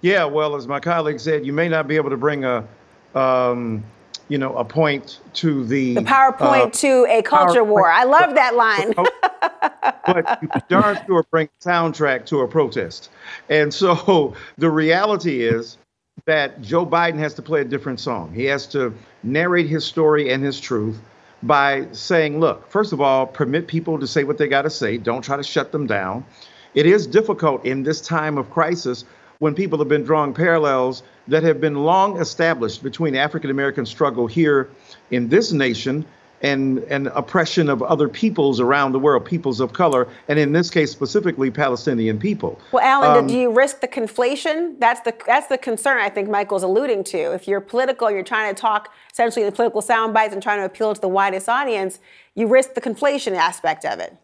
[0.02, 2.68] Yeah, well, as my colleague said, you may not be able to bring a,
[3.14, 3.84] um,
[4.30, 7.88] you know, a point to the the PowerPoint uh, to a culture war.
[7.88, 8.94] I love that line.
[10.08, 13.12] but you darn sure bring a soundtrack to a protest.
[13.50, 15.78] And so the reality is
[16.26, 18.34] that Joe Biden has to play a different song.
[18.34, 21.00] He has to narrate his story and his truth
[21.44, 24.98] by saying, look, first of all, permit people to say what they got to say.
[24.98, 26.26] Don't try to shut them down.
[26.74, 29.06] It is difficult in this time of crisis
[29.40, 34.26] when people have been drawing parallels that have been long established between African American struggle
[34.26, 34.70] here
[35.12, 36.06] in this nation
[36.44, 40.70] and, and oppression of other peoples around the world, peoples of color, and in this
[40.70, 42.60] case specifically Palestinian people.
[42.74, 44.78] Well, Alan, um, do you risk the conflation?
[44.80, 47.34] That's the that's the concern I think Michael's alluding to.
[47.34, 50.66] If you're political, you're trying to talk essentially the political sound bites and trying to
[50.66, 52.00] appeal to the widest audience,
[52.36, 54.18] you risk the conflation aspect of it.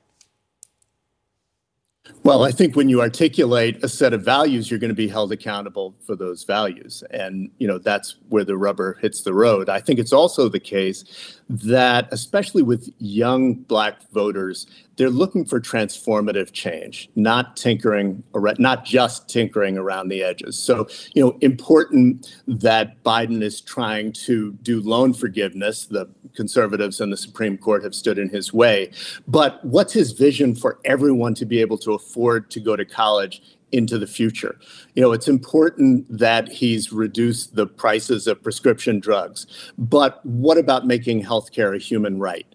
[2.24, 5.32] Well, I think when you articulate a set of values, you're going to be held
[5.32, 7.04] accountable for those values.
[7.12, 9.70] And, you know, that's where the rubber hits the road.
[9.70, 15.60] I think it's also the case that, especially with young Black voters, they're looking for
[15.60, 20.58] transformative change, not tinkering, not just tinkering around the edges.
[20.58, 25.86] So, you know, important that Biden is trying to do loan forgiveness.
[25.86, 28.92] The conservatives and the Supreme Court have stood in his way.
[29.28, 33.42] But what's his vision for everyone to be able to afford to go to college
[33.72, 34.58] into the future.
[34.96, 39.46] You know, it's important that he's reduced the prices of prescription drugs,
[39.78, 42.46] but what about making healthcare a human right?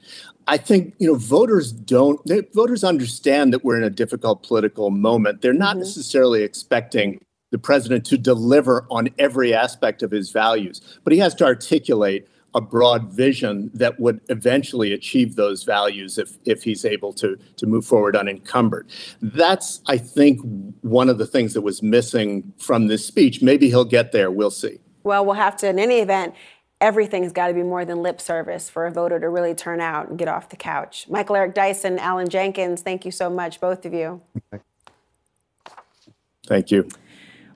[0.46, 2.20] I think you know voters don't
[2.52, 5.40] voters understand that we're in a difficult political moment.
[5.40, 5.80] They're not mm-hmm.
[5.80, 11.34] necessarily expecting the president to deliver on every aspect of his values, but he has
[11.36, 17.12] to articulate a broad vision that would eventually achieve those values if if he's able
[17.14, 18.88] to to move forward unencumbered.
[19.20, 20.40] That's I think
[20.82, 23.42] one of the things that was missing from this speech.
[23.42, 24.30] Maybe he'll get there.
[24.30, 24.78] We'll see.
[25.02, 26.34] Well, we'll have to in any event.
[26.80, 30.09] Everything's got to be more than lip service for a voter to really turn out
[30.09, 31.07] and get off the couch.
[31.09, 34.20] Michael Eric Dyson, Alan Jenkins, thank you so much, both of you.
[36.46, 36.88] Thank you.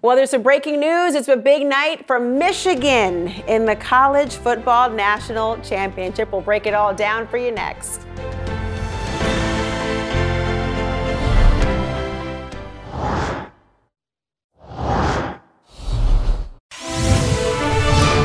[0.01, 1.16] Well, there's some breaking news.
[1.16, 6.30] It's a big night for Michigan in the College Football National Championship.
[6.30, 8.07] We'll break it all down for you next.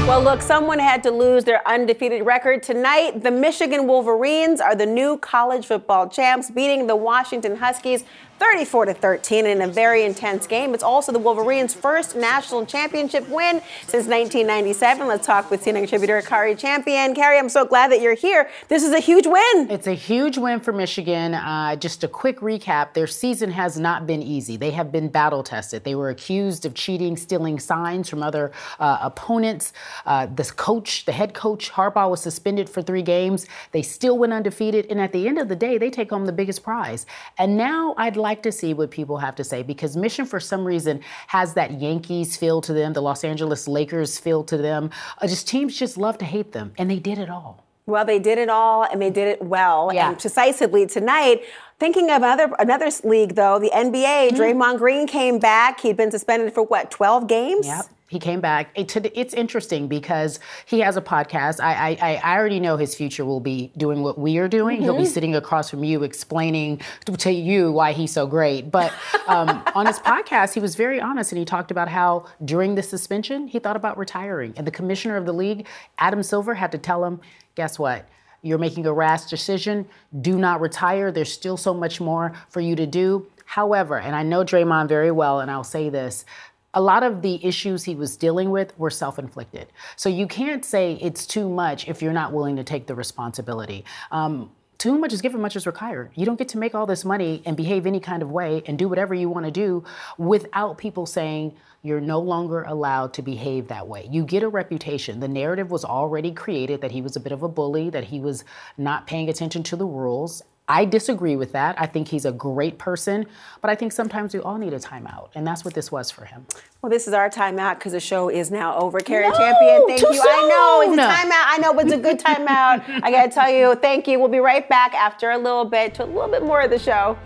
[0.06, 3.24] Well, look, someone had to lose their undefeated record tonight.
[3.24, 8.04] The Michigan Wolverines are the new college football champs, beating the Washington Huskies
[8.40, 10.74] 34 to 13 in a very intense game.
[10.74, 15.08] It's also the Wolverines' first national championship win since 1997.
[15.08, 17.16] Let's talk with senior contributor Kari Champion.
[17.16, 18.50] Kari, I'm so glad that you're here.
[18.68, 19.70] This is a huge win.
[19.70, 21.36] It's a huge win for Michigan.
[21.36, 24.58] Uh, just a quick recap: their season has not been easy.
[24.58, 25.84] They have been battle tested.
[25.84, 29.74] They were accused of cheating, stealing signs from other uh, opponents.
[30.06, 33.48] Uh, coach, the head coach Harbaugh, was suspended for three games.
[33.72, 36.32] They still went undefeated, and at the end of the day, they take home the
[36.32, 37.06] biggest prize.
[37.38, 40.66] And now I'd like to see what people have to say because Michigan, for some
[40.66, 44.90] reason, has that Yankees feel to them, the Los Angeles Lakers feel to them.
[45.22, 47.64] Uh, just teams just love to hate them, and they did it all.
[47.86, 50.10] Well, they did it all and they did it well yeah.
[50.10, 51.44] and decisively tonight.
[51.80, 54.38] Thinking of another another league though, the NBA, mm.
[54.38, 55.82] Draymond Green came back.
[55.82, 57.68] He'd been suspended for what, 12 games?
[57.68, 57.86] Yep.
[58.14, 58.70] He came back.
[58.76, 61.60] it's interesting because he has a podcast.
[61.60, 64.76] I, I, I already know his future will be doing what we are doing.
[64.78, 64.84] Mm-hmm.
[64.84, 65.12] He'll be mm-hmm.
[65.12, 68.70] sitting across from you explaining to you why he's so great.
[68.70, 68.94] But
[69.26, 72.84] um, on his podcast, he was very honest and he talked about how during the
[72.84, 74.54] suspension, he thought about retiring.
[74.58, 75.66] And the commissioner of the league,
[75.98, 77.20] Adam Silver, had to tell him,
[77.56, 78.08] guess what?
[78.44, 79.88] You're making a rash decision.
[80.22, 81.12] Do not retire.
[81.12, 83.26] There's still so much more for you to do.
[83.46, 86.26] However, and I know Draymond very well, and I'll say this
[86.74, 89.68] a lot of the issues he was dealing with were self inflicted.
[89.96, 93.86] So you can't say it's too much if you're not willing to take the responsibility.
[94.12, 94.52] Um,
[94.84, 96.12] too much is given, much is required.
[96.16, 98.78] You don't get to make all this money and behave any kind of way and
[98.78, 99.86] do whatever you want to do
[100.18, 104.08] without people saying you're no longer allowed to behave that way.
[104.12, 105.20] You get a reputation.
[105.20, 108.20] The narrative was already created that he was a bit of a bully, that he
[108.20, 108.44] was
[108.78, 110.44] not paying attention to the rules.
[110.68, 111.80] I disagree with that.
[111.80, 113.26] I think he's a great person,
[113.62, 116.24] but I think sometimes we all need a timeout, and that's what this was for
[116.24, 116.46] him.
[116.82, 119.00] Well, this is our timeout because the show is now over.
[119.00, 120.14] Kari no, Champion, thank you.
[120.14, 120.26] Soon.
[120.26, 121.46] I know it's a timeout.
[121.48, 123.02] I know, but it's a good timeout.
[123.04, 124.20] I got to tell you, thank you.
[124.20, 126.80] We'll be right back after a little bit to a little bit more of the
[126.80, 127.18] show.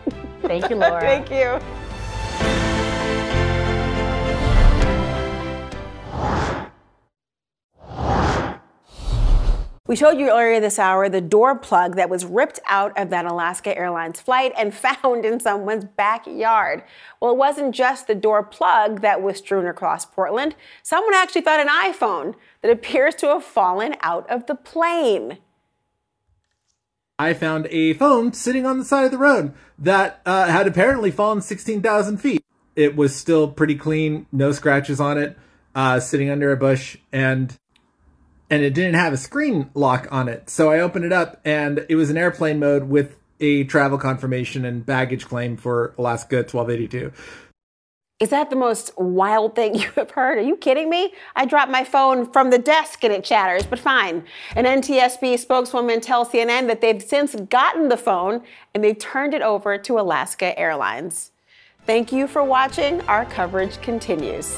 [0.41, 1.01] Thank you, Laura.
[1.01, 1.59] thank you.
[9.87, 13.25] We showed you earlier this hour the door plug that was ripped out of that
[13.25, 16.83] Alaska Airlines flight and found in someone's backyard.
[17.21, 20.55] Well, it wasn't just the door plug that was strewn across Portland.
[20.83, 25.37] Someone actually found an iPhone that appears to have fallen out of the plane.
[27.17, 31.11] I found a phone sitting on the side of the road that uh, had apparently
[31.11, 32.43] fallen 16,000 feet.
[32.75, 35.37] It was still pretty clean, no scratches on it,
[35.73, 37.57] uh, sitting under a bush, and
[38.49, 40.49] and it didn't have a screen lock on it.
[40.49, 44.65] So I opened it up and it was an airplane mode with a travel confirmation
[44.65, 47.11] and baggage claim for Alaska 1282.
[48.19, 50.37] Is that the most wild thing you have heard?
[50.37, 51.13] Are you kidding me?
[51.35, 54.23] I dropped my phone from the desk and it chatters, but fine.
[54.55, 58.41] An NTSB spokeswoman tells CNN that they've since gotten the phone
[58.73, 61.31] and they've turned it over to Alaska Airlines.
[61.85, 63.01] Thank you for watching.
[63.01, 64.57] Our coverage continues.